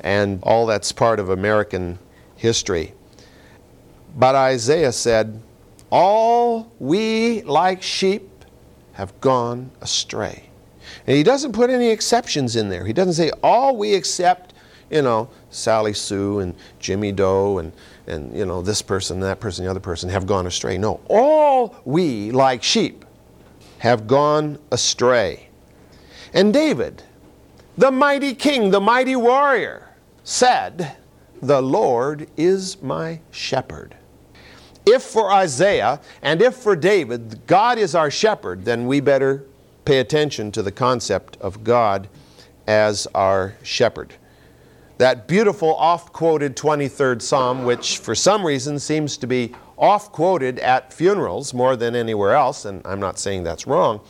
And 0.00 0.40
all 0.42 0.66
that's 0.66 0.92
part 0.92 1.20
of 1.20 1.30
American 1.30 1.98
history. 2.36 2.92
But 4.16 4.34
Isaiah 4.34 4.92
said, 4.92 5.40
All 5.90 6.70
we 6.78 7.42
like 7.42 7.82
sheep 7.82 8.30
have 8.94 9.18
gone 9.20 9.70
astray. 9.80 10.50
And 11.06 11.16
he 11.16 11.22
doesn't 11.22 11.52
put 11.52 11.70
any 11.70 11.88
exceptions 11.88 12.56
in 12.56 12.68
there. 12.68 12.86
He 12.86 12.92
doesn't 12.92 13.14
say, 13.14 13.30
All 13.42 13.76
we 13.76 13.94
accept, 13.94 14.54
you 14.90 15.02
know, 15.02 15.28
Sally 15.50 15.92
Sue 15.92 16.40
and 16.40 16.54
Jimmy 16.78 17.12
Doe 17.12 17.58
and, 17.58 17.72
and 18.06 18.34
you 18.36 18.46
know, 18.46 18.62
this 18.62 18.80
person, 18.80 19.20
that 19.20 19.40
person, 19.40 19.64
the 19.64 19.70
other 19.70 19.80
person 19.80 20.08
have 20.08 20.26
gone 20.26 20.46
astray. 20.46 20.78
No, 20.78 21.00
all 21.08 21.76
we 21.84 22.30
like 22.30 22.62
sheep 22.62 23.04
have 23.78 24.06
gone 24.06 24.58
astray. 24.70 25.48
And 26.32 26.52
David, 26.52 27.02
the 27.76 27.90
mighty 27.90 28.34
king, 28.34 28.70
the 28.70 28.80
mighty 28.80 29.16
warrior, 29.16 29.90
said, 30.22 30.96
The 31.42 31.60
Lord 31.60 32.28
is 32.36 32.80
my 32.82 33.20
shepherd. 33.30 33.94
If 34.86 35.02
for 35.02 35.32
Isaiah 35.32 36.00
and 36.22 36.42
if 36.42 36.56
for 36.56 36.76
David, 36.76 37.46
God 37.46 37.78
is 37.78 37.94
our 37.94 38.10
shepherd, 38.10 38.64
then 38.64 38.86
we 38.86 39.00
better 39.00 39.44
pay 39.84 39.98
attention 39.98 40.50
to 40.52 40.62
the 40.62 40.72
concept 40.72 41.36
of 41.40 41.64
God 41.64 42.08
as 42.66 43.06
our 43.14 43.54
shepherd. 43.62 44.14
That 44.98 45.26
beautiful 45.26 45.74
oft 45.74 46.12
quoted 46.12 46.56
23rd 46.56 47.20
Psalm, 47.20 47.64
which 47.64 47.98
for 47.98 48.14
some 48.14 48.46
reason 48.46 48.78
seems 48.78 49.16
to 49.18 49.26
be 49.26 49.52
oft 49.76 50.12
quoted 50.12 50.60
at 50.60 50.92
funerals 50.92 51.52
more 51.52 51.74
than 51.74 51.96
anywhere 51.96 52.32
else, 52.32 52.64
and 52.64 52.80
I'm 52.84 53.00
not 53.00 53.18
saying 53.18 53.42
that's 53.42 53.66
wrong, 53.66 54.00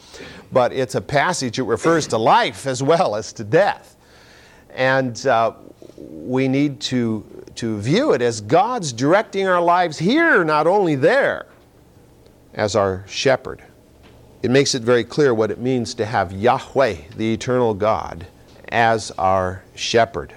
but 0.53 0.73
it's 0.73 0.95
a 0.95 1.01
passage 1.01 1.57
that 1.57 1.65
refers 1.65 2.07
to 2.09 2.19
life 2.19 2.67
as 2.67 2.83
well 2.83 3.17
as 3.17 3.33
to 3.35 3.45
death. 3.45 3.97
And 4.75 5.27
uh, 5.27 5.55
we 5.97 6.49
need 6.49 6.81
to, 6.81 7.25
to 7.55 7.79
view 7.81 8.13
it 8.13 8.21
as 8.21 8.41
God's 8.41 8.93
directing 8.93 9.47
our 9.47 9.63
lives 9.63 9.99
here, 9.99 10.45
not 10.45 10.67
only 10.67 10.97
there, 10.97 11.47
as 12.53 12.77
our 12.77 13.05
shepherd. 13.09 13.63
It 14.45 14.51
makes 14.51 14.75
it 14.75 14.83
very 14.83 15.05
clear 15.05 15.33
what 15.33 15.51
it 15.51 15.59
means 15.59 15.95
to 15.95 16.05
have 16.05 16.31
Yahweh, 16.31 16.97
the 17.17 17.33
eternal 17.33 17.73
God, 17.73 18.27
as 18.69 19.11
our 19.13 19.63
shepherd. 19.75 20.35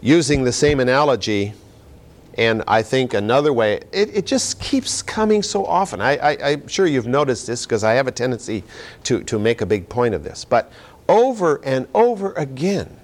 Using 0.00 0.44
the 0.44 0.52
same 0.52 0.78
analogy, 0.78 1.52
and 2.34 2.62
I 2.68 2.82
think 2.82 3.14
another 3.14 3.52
way, 3.52 3.80
it, 3.90 4.14
it 4.14 4.26
just 4.26 4.60
keeps 4.60 5.02
coming 5.02 5.42
so 5.42 5.66
often. 5.66 6.00
I, 6.00 6.34
am 6.34 6.68
sure 6.68 6.86
you've 6.86 7.08
noticed 7.08 7.48
this 7.48 7.66
because 7.66 7.82
I 7.82 7.94
have 7.94 8.06
a 8.06 8.12
tendency 8.12 8.62
to, 9.02 9.24
to 9.24 9.40
make 9.40 9.60
a 9.60 9.66
big 9.66 9.88
point 9.88 10.14
of 10.14 10.22
this. 10.22 10.44
But 10.44 10.70
over 11.08 11.56
and 11.64 11.88
over 11.94 12.32
again, 12.34 12.96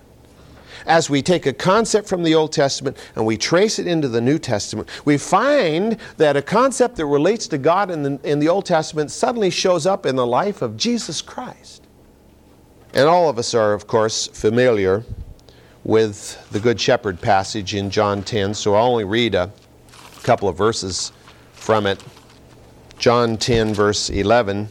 as 0.87 1.09
we 1.09 1.23
take 1.23 1.47
a 1.47 1.53
concept 1.53 2.09
from 2.09 2.23
the 2.23 2.35
Old 2.35 2.53
Testament 2.53 2.97
and 3.17 3.25
we 3.25 3.37
trace 3.37 3.79
it 3.79 3.87
into 3.87 4.09
the 4.09 4.21
New 4.21 4.39
Testament, 4.39 4.89
we 5.05 5.19
find 5.19 5.97
that 6.17 6.37
a 6.37 6.43
concept 6.43 6.97
that 6.97 7.07
relates 7.07 7.47
to 7.49 7.59
God 7.59 7.91
in 7.91 8.03
the, 8.03 8.21
in 8.25 8.39
the 8.39 8.49
Old 8.49 8.67
Testament 8.67 9.11
suddenly 9.11 9.51
shows 9.51 9.87
up 9.87 10.07
in 10.07 10.17
the 10.17 10.27
life 10.27 10.63
of 10.63 10.77
Jesus 10.77 11.23
Christ. 11.23 11.87
And 12.95 13.09
all 13.09 13.29
of 13.29 13.39
us 13.39 13.55
are, 13.55 13.73
of 13.73 13.87
course, 13.87 14.27
familiar 14.27 15.05
with 15.85 16.49
the 16.51 16.61
Good 16.61 16.81
Shepherd 16.81 17.21
passage 17.21 17.75
in 17.75 17.91
John 17.91 18.23
10, 18.23 18.55
so 18.55 18.75
I'll 18.75 18.87
only 18.87 19.05
read 19.05 19.35
a 19.35 19.51
couple 20.23 20.49
of 20.49 20.57
verses 20.57 21.13
from 21.53 21.87
it. 21.87 22.03
John 22.99 23.37
10, 23.37 23.75
verse 23.75 24.11
11, 24.11 24.69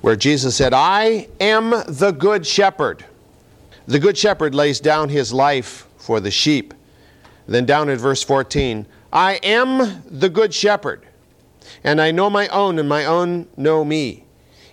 where 0.00 0.14
Jesus 0.14 0.54
said, 0.54 0.72
I 0.72 1.28
am 1.40 1.70
the 1.88 2.14
Good 2.16 2.46
Shepherd. 2.46 3.04
The 3.86 3.98
Good 3.98 4.16
Shepherd 4.16 4.54
lays 4.54 4.80
down 4.80 5.08
his 5.08 5.32
life 5.32 5.86
for 5.96 6.20
the 6.20 6.30
sheep. 6.30 6.74
Then 7.46 7.66
down 7.66 7.88
at 7.88 7.98
verse 7.98 8.22
14, 8.22 8.86
I 9.12 9.34
am 9.42 10.02
the 10.06 10.28
Good 10.28 10.54
Shepherd, 10.54 11.06
and 11.82 12.00
I 12.00 12.12
know 12.12 12.30
my 12.30 12.48
own, 12.48 12.78
and 12.78 12.88
my 12.88 13.04
own 13.04 13.48
know 13.56 13.84
me. 13.84 14.24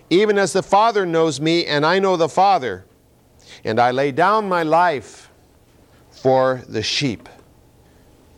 Even 0.08 0.38
as 0.38 0.52
the 0.52 0.62
Father 0.62 1.04
knows 1.04 1.40
me, 1.40 1.66
and 1.66 1.84
I 1.84 1.98
know 1.98 2.16
the 2.16 2.28
Father, 2.28 2.84
and 3.64 3.80
I 3.80 3.90
lay 3.90 4.12
down 4.12 4.48
my 4.48 4.62
life 4.62 5.30
for 6.10 6.62
the 6.68 6.82
sheep. 6.82 7.28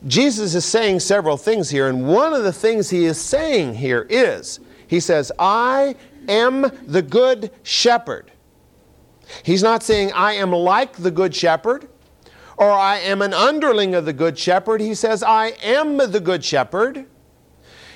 Jesus 0.06 0.54
is 0.54 0.64
saying 0.64 1.00
several 1.00 1.36
things 1.36 1.70
here, 1.70 1.88
and 1.88 2.08
one 2.08 2.32
of 2.32 2.42
the 2.42 2.52
things 2.52 2.90
he 2.90 3.04
is 3.04 3.20
saying 3.20 3.74
here 3.74 4.06
is 4.10 4.58
He 4.88 4.98
says, 4.98 5.30
I 5.38 5.94
am 6.28 6.62
the 6.86 7.02
good 7.02 7.50
shepherd. 7.62 8.31
He's 9.42 9.62
not 9.62 9.82
saying, 9.82 10.12
I 10.12 10.34
am 10.34 10.52
like 10.52 10.96
the 10.96 11.10
good 11.10 11.34
shepherd 11.34 11.88
or 12.56 12.70
I 12.70 12.98
am 12.98 13.22
an 13.22 13.34
underling 13.34 13.94
of 13.94 14.04
the 14.04 14.12
good 14.12 14.38
shepherd. 14.38 14.80
He 14.80 14.94
says, 14.94 15.22
I 15.22 15.48
am 15.62 15.96
the 15.96 16.20
good 16.20 16.44
shepherd. 16.44 17.06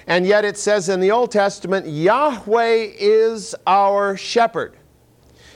And 0.07 0.26
yet 0.26 0.45
it 0.45 0.57
says 0.57 0.89
in 0.89 1.01
the 1.01 1.11
Old 1.11 1.30
Testament, 1.30 1.87
Yahweh 1.87 2.93
is 2.99 3.55
our 3.66 4.16
shepherd. 4.16 4.76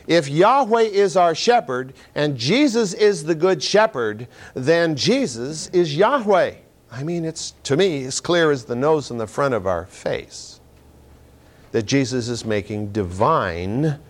If 0.07 0.28
Yahweh 0.28 0.83
is 0.83 1.16
our 1.16 1.35
shepherd 1.35 1.95
and 2.14 2.37
Jesus 2.37 2.95
is 2.95 3.24
the 3.24 3.35
good 3.35 3.62
shepherd, 3.62 4.26
then 4.55 4.97
Jesus 4.97 5.68
is 5.68 5.97
Yahweh. 5.97 6.55
I 6.91 7.03
mean, 7.05 7.24
it's 7.24 7.53
to 7.64 7.76
me 7.76 8.05
as 8.05 8.20
clear 8.20 8.51
as 8.51 8.64
the 8.64 8.74
nose 8.74 9.11
and 9.11 9.20
the 9.20 9.26
front 9.26 9.55
of 9.55 9.66
our 9.66 9.87
face 9.87 10.61
that 11.70 11.85
Jesus 11.85 12.28
is 12.28 12.45
making 12.45 12.91
divine 12.91 14.01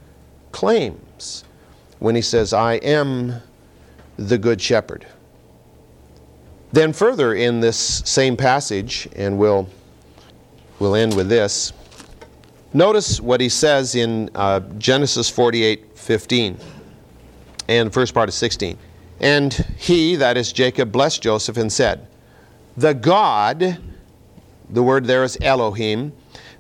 claims 0.53 1.45
when 2.01 2.17
he 2.17 2.23
says, 2.23 2.53
I 2.53 2.75
am 2.75 3.35
the 4.17 4.37
good 4.37 4.61
shepherd. 4.61 5.07
Then, 6.73 6.93
further 6.93 7.35
in 7.35 7.61
this 7.61 7.77
same 7.79 8.37
passage, 8.37 9.09
and 9.17 9.39
we'll, 9.39 9.69
we'll 10.79 10.95
end 10.95 11.17
with 11.17 11.29
this, 11.29 11.73
notice 12.73 13.21
what 13.21 13.41
he 13.41 13.49
says 13.49 13.95
in 13.95 14.31
uh, 14.35 14.61
Genesis 14.79 15.29
48 15.29 15.99
15 15.99 16.59
and 17.69 17.93
first 17.93 18.15
part 18.15 18.29
of 18.29 18.35
16. 18.35 18.77
And 19.21 19.53
he, 19.79 20.17
that 20.17 20.37
is 20.37 20.53
Jacob, 20.53 20.91
blessed 20.91 21.23
Joseph 21.23 21.57
and 21.57 21.73
said, 21.73 22.07
The 22.77 22.95
God, 22.95 23.79
the 24.71 24.83
word 24.83 25.05
there 25.05 25.25
is 25.25 25.37
Elohim, 25.43 26.13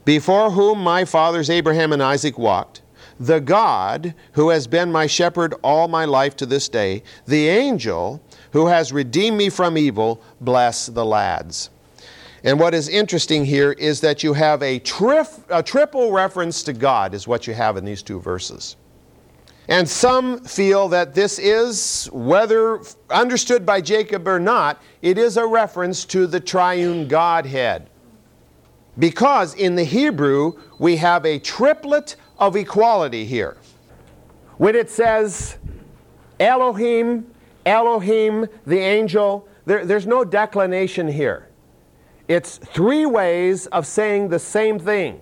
before 0.04 0.50
whom 0.50 0.82
my 0.82 1.04
fathers 1.04 1.48
Abraham 1.50 1.92
and 1.92 2.02
Isaac 2.02 2.38
walked, 2.38 2.79
the 3.20 3.38
God 3.38 4.14
who 4.32 4.48
has 4.48 4.66
been 4.66 4.90
my 4.90 5.06
shepherd 5.06 5.54
all 5.62 5.86
my 5.86 6.06
life 6.06 6.34
to 6.36 6.46
this 6.46 6.68
day, 6.68 7.02
the 7.26 7.48
angel 7.48 8.20
who 8.52 8.66
has 8.66 8.92
redeemed 8.92 9.36
me 9.36 9.50
from 9.50 9.76
evil, 9.76 10.22
bless 10.40 10.86
the 10.86 11.04
lads. 11.04 11.68
And 12.42 12.58
what 12.58 12.72
is 12.72 12.88
interesting 12.88 13.44
here 13.44 13.72
is 13.72 14.00
that 14.00 14.22
you 14.22 14.32
have 14.32 14.62
a, 14.62 14.80
trif- 14.80 15.44
a 15.50 15.62
triple 15.62 16.10
reference 16.10 16.62
to 16.62 16.72
God, 16.72 17.12
is 17.12 17.28
what 17.28 17.46
you 17.46 17.52
have 17.52 17.76
in 17.76 17.84
these 17.84 18.02
two 18.02 18.18
verses. 18.18 18.76
And 19.68 19.86
some 19.86 20.42
feel 20.42 20.88
that 20.88 21.14
this 21.14 21.38
is, 21.38 22.08
whether 22.12 22.80
understood 23.10 23.66
by 23.66 23.82
Jacob 23.82 24.26
or 24.26 24.40
not, 24.40 24.82
it 25.02 25.18
is 25.18 25.36
a 25.36 25.46
reference 25.46 26.06
to 26.06 26.26
the 26.26 26.40
triune 26.40 27.06
Godhead. 27.06 27.88
Because 28.98 29.54
in 29.54 29.76
the 29.76 29.84
Hebrew, 29.84 30.54
we 30.78 30.96
have 30.96 31.24
a 31.24 31.38
triplet 31.38 32.16
of 32.40 32.56
equality 32.56 33.24
here. 33.24 33.56
When 34.56 34.74
it 34.74 34.90
says, 34.90 35.58
Elohim, 36.40 37.26
Elohim, 37.66 38.46
the 38.66 38.78
angel. 38.78 39.46
There, 39.66 39.84
there's 39.84 40.06
no 40.06 40.24
declination 40.24 41.08
here. 41.08 41.48
It's 42.28 42.58
three 42.58 43.06
ways 43.06 43.66
of 43.66 43.86
saying 43.86 44.28
the 44.28 44.38
same 44.38 44.78
thing. 44.78 45.20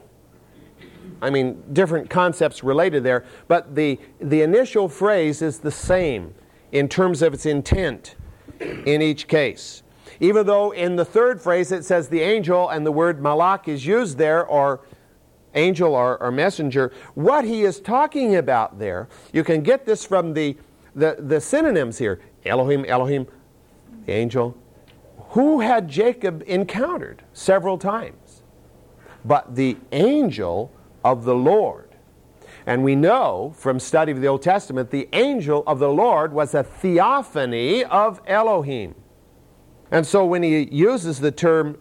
I 1.21 1.31
mean, 1.31 1.62
different 1.73 2.09
concepts 2.09 2.62
related 2.62 3.03
there, 3.03 3.25
but 3.49 3.75
the, 3.75 3.99
the 4.21 4.43
initial 4.43 4.89
phrase 4.89 5.43
is 5.43 5.59
the 5.59 5.71
same 5.71 6.35
in 6.71 6.89
terms 6.89 7.23
of 7.23 7.35
its 7.35 7.45
intent 7.45 8.14
in 8.61 9.03
each 9.03 9.27
case. 9.27 9.83
Even 10.21 10.47
though 10.47 10.71
in 10.71 10.97
the 10.97 11.05
third 11.05 11.41
phrase 11.41 11.73
it 11.73 11.85
says 11.85 12.09
the 12.09 12.21
angel 12.21 12.69
and 12.69 12.87
the 12.87 12.93
word 12.93 13.21
malak 13.21 13.66
is 13.66 13.85
used 13.85 14.19
there, 14.19 14.47
or 14.47 14.81
angel 15.55 15.94
or, 15.94 16.20
or 16.22 16.30
messenger, 16.30 16.92
what 17.14 17.44
he 17.44 17.62
is 17.62 17.80
talking 17.80 18.36
about 18.36 18.78
there, 18.78 19.09
you 19.32 19.44
can 19.44 19.62
get 19.62 19.86
this 19.86 20.05
from 20.05 20.34
the, 20.34 20.57
the, 20.94 21.16
the 21.18 21.40
synonyms 21.40 21.99
here 21.99 22.20
Elohim, 22.44 22.84
Elohim, 22.86 23.26
the 24.07 24.12
angel, 24.12 24.57
who 25.30 25.61
had 25.61 25.88
Jacob 25.88 26.42
encountered 26.46 27.22
several 27.32 27.78
times. 27.78 28.42
But 29.24 29.57
the 29.57 29.76
angel 29.92 30.72
of 31.05 31.24
the 31.24 31.34
Lord. 31.34 31.88
And 32.66 32.84
we 32.84 32.94
know 32.94 33.55
from 33.57 33.80
study 33.80 34.12
of 34.12 34.20
the 34.20 34.26
Old 34.26 34.42
Testament, 34.42 34.90
the 34.90 35.09
angel 35.12 35.64
of 35.66 35.78
the 35.78 35.88
Lord 35.88 36.32
was 36.32 36.55
a 36.55 36.62
theophany 36.62 37.84
of 37.84 38.20
Elohim. 38.26 38.94
And 39.90 40.07
so 40.07 40.24
when 40.24 40.42
he 40.42 40.68
uses 40.70 41.20
the 41.20 41.32
term 41.32 41.78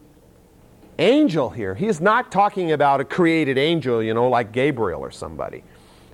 angel 1.00 1.50
here, 1.50 1.76
he's 1.76 2.02
not 2.02 2.32
talking 2.32 2.72
about 2.72 3.02
a 3.02 3.06
created 3.06 3.58
angel, 3.58 4.02
you 4.02 4.14
know, 4.14 4.30
like 4.30 4.52
Gabriel 4.52 5.02
or 5.02 5.12
somebody. 5.12 5.64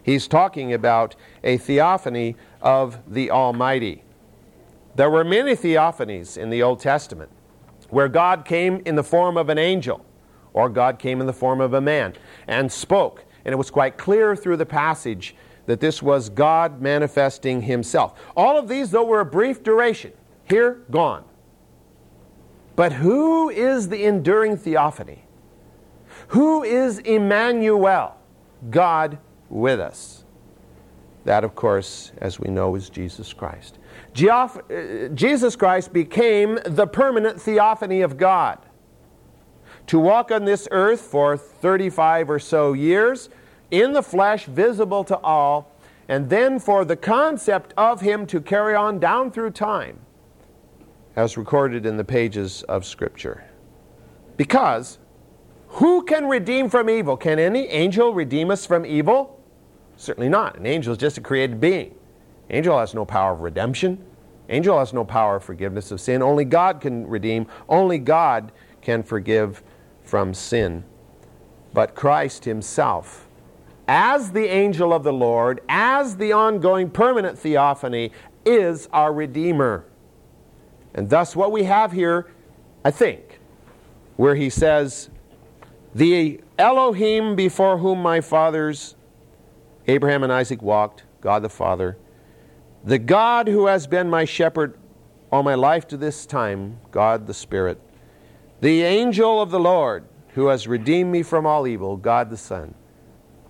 He's 0.04 0.28
talking 0.28 0.74
about 0.74 1.16
a 1.44 1.58
theophany 1.58 2.36
of 2.62 3.00
the 3.08 3.32
Almighty. 3.32 4.04
There 4.96 5.10
were 5.10 5.24
many 5.24 5.56
theophanies 5.56 6.38
in 6.38 6.50
the 6.50 6.62
Old 6.62 6.80
Testament 6.80 7.32
where 7.90 8.08
God 8.08 8.46
came 8.46 8.82
in 8.86 8.96
the 8.96 9.04
form 9.04 9.38
of 9.38 9.50
an 9.50 9.58
angel 9.58 10.06
or 10.54 10.70
God 10.70 11.00
came 11.00 11.20
in 11.22 11.28
the 11.28 11.34
form 11.34 11.62
of 11.62 11.74
a 11.74 11.82
man 11.82 12.14
and 12.48 12.72
spoke. 12.72 13.26
And 13.46 13.54
it 13.54 13.58
was 13.58 13.72
quite 13.72 13.98
clear 13.98 14.36
through 14.36 14.58
the 14.58 14.66
passage 14.66 15.36
that 15.66 15.80
this 15.80 16.02
was 16.02 16.30
God 16.30 16.82
manifesting 16.82 17.62
himself. 17.62 18.20
All 18.36 18.58
of 18.58 18.68
these, 18.68 18.92
though, 18.92 19.06
were 19.06 19.22
a 19.22 19.26
brief 19.26 19.64
duration. 19.64 20.12
Here, 20.48 20.82
gone. 20.92 21.24
But 22.76 22.94
who 22.94 23.50
is 23.50 23.90
the 23.90 24.04
enduring 24.06 24.58
theophany? 24.58 25.24
Who 26.30 26.64
is 26.64 27.00
Emmanuel, 27.00 28.16
God 28.70 29.20
with 29.50 29.80
us? 29.80 30.24
That, 31.26 31.44
of 31.44 31.56
course, 31.56 32.12
as 32.18 32.40
we 32.40 32.50
know, 32.50 32.76
is 32.76 32.90
Jesus 32.90 33.32
Christ. 33.32 33.78
Geoph- 34.14 34.60
uh, 34.70 35.14
Jesus 35.14 35.56
Christ 35.56 35.94
became 35.94 36.60
the 36.66 36.88
permanent 36.88 37.42
theophany 37.42 38.02
of 38.02 38.18
God 38.18 38.60
to 39.88 40.00
walk 40.00 40.32
on 40.32 40.46
this 40.46 40.68
earth 40.72 41.02
for 41.02 41.38
35 41.38 42.30
or 42.30 42.40
so 42.40 42.74
years 42.74 43.30
in 43.72 43.94
the 43.94 44.04
flesh, 44.04 44.46
visible 44.46 45.04
to 45.04 45.18
all, 45.20 45.72
and 46.08 46.30
then 46.30 46.60
for 46.60 46.86
the 46.86 46.96
concept 46.96 47.74
of 47.78 48.02
him 48.02 48.26
to 48.28 48.42
carry 48.42 48.76
on 48.76 49.00
down 49.00 49.32
through 49.32 49.52
time, 49.52 50.00
as 51.16 51.38
recorded 51.38 51.86
in 51.86 51.97
the 51.97 52.03
pages 52.03 52.64
of 52.64 52.86
Scripture. 52.86 53.43
Because 54.38 54.97
who 55.68 56.03
can 56.03 56.28
redeem 56.28 56.70
from 56.70 56.89
evil? 56.89 57.18
Can 57.18 57.39
any 57.39 57.68
angel 57.68 58.14
redeem 58.14 58.51
us 58.51 58.66
from 58.66 58.86
evil? 58.86 59.39
Certainly 59.97 60.30
not. 60.30 60.57
An 60.57 60.66
angel 60.66 60.93
is 60.93 60.97
just 60.97 61.18
a 61.18 61.22
created 61.22 61.59
being. 61.59 61.95
Angel 62.49 62.78
has 62.78 62.93
no 62.93 63.05
power 63.05 63.34
of 63.34 63.41
redemption. 63.41 64.03
Angel 64.49 64.78
has 64.78 64.93
no 64.93 65.05
power 65.05 65.38
of 65.38 65.43
forgiveness 65.43 65.91
of 65.91 66.01
sin. 66.01 66.22
Only 66.22 66.45
God 66.45 66.82
can 66.82 67.07
redeem. 67.07 67.47
Only 67.70 67.97
God 67.97 68.51
can 68.82 69.01
forgive 69.01 69.64
from 70.03 70.34
sin. 70.34 70.84
But 71.74 71.95
Christ 71.95 72.45
Himself, 72.45 73.28
as 73.88 74.32
the 74.32 74.45
angel 74.45 74.93
of 74.93 75.03
the 75.03 75.14
Lord, 75.14 75.61
as 75.70 76.18
the 76.18 76.34
ongoing 76.34 76.89
permanent 76.89 77.38
theophany, 77.39 78.11
is 78.45 78.88
our 78.93 79.14
Redeemer. 79.14 79.86
And 80.94 81.10
thus, 81.10 81.36
what 81.36 81.52
we 81.52 81.64
have 81.64 81.91
here, 81.91 82.28
I 82.86 82.91
think, 82.91 83.39
where 84.16 84.36
He 84.36 84.50
says, 84.50 85.10
The 85.96 86.41
Elohim 86.58 87.36
before 87.36 87.78
whom 87.78 88.02
my 88.02 88.22
fathers, 88.22 88.96
Abraham 89.88 90.24
and 90.24 90.32
Isaac, 90.32 90.62
walked, 90.62 91.04
God 91.22 91.41
the 91.41 91.50
Father, 91.50 91.98
the 92.84 93.00
God 93.00 93.48
who 93.48 93.68
has 93.68 93.88
been 93.88 94.10
my 94.10 94.26
shepherd 94.26 94.78
all 95.32 95.41
my 95.41 95.56
life 95.56 95.88
to 95.88 95.98
this 95.98 96.26
time, 96.26 96.78
God 96.91 97.26
the 97.26 97.34
Spirit, 97.34 97.80
the 98.62 98.84
angel 98.84 99.41
of 99.41 99.50
the 99.50 99.60
Lord, 99.60 100.06
who 100.36 100.48
has 100.48 100.68
redeemed 100.68 101.12
me 101.12 101.24
from 101.24 101.46
all 101.46 101.66
evil, 101.66 101.98
God 101.98 102.30
the 102.30 102.38
Son. 102.38 102.76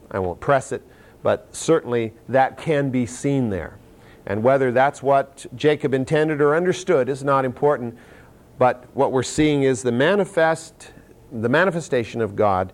I 0.09 0.19
won't 0.19 0.39
press 0.39 0.71
it, 0.71 0.81
but 1.23 1.53
certainly 1.53 2.13
that 2.29 2.57
can 2.57 2.89
be 2.89 3.05
seen 3.05 3.49
there. 3.49 3.77
And 4.25 4.43
whether 4.43 4.71
that's 4.71 5.03
what 5.03 5.45
Jacob 5.55 5.93
intended 5.93 6.41
or 6.41 6.55
understood 6.55 7.09
is 7.09 7.23
not 7.23 7.45
important, 7.45 7.97
but 8.57 8.85
what 8.93 9.11
we're 9.11 9.23
seeing 9.23 9.63
is 9.63 9.81
the 9.81 9.91
manifest 9.91 10.91
the 11.33 11.49
manifestation 11.49 12.21
of 12.21 12.35
God 12.35 12.71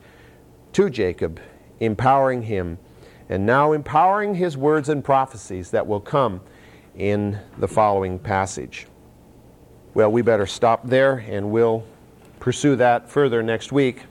to 0.74 0.89
Jacob, 0.89 1.39
empowering 1.80 2.43
him, 2.43 2.78
and 3.30 3.45
now 3.45 3.72
empowering 3.72 4.36
his 4.36 4.58
words 4.58 4.89
and 4.89 5.04
prophecies 5.04 5.72
that 5.72 5.88
will 5.88 6.02
come 6.02 6.41
in 6.95 7.39
the 7.58 7.68
following 7.68 8.20
passage. 8.20 8.88
Well, 9.93 10.12
we 10.12 10.22
better 10.22 10.45
stop 10.45 10.88
there 10.88 11.18
and 11.30 11.52
we'll 11.52 11.86
pursue 12.39 12.76
that 12.76 13.10
further 13.10 13.41
next 13.41 13.72
week. 13.72 14.04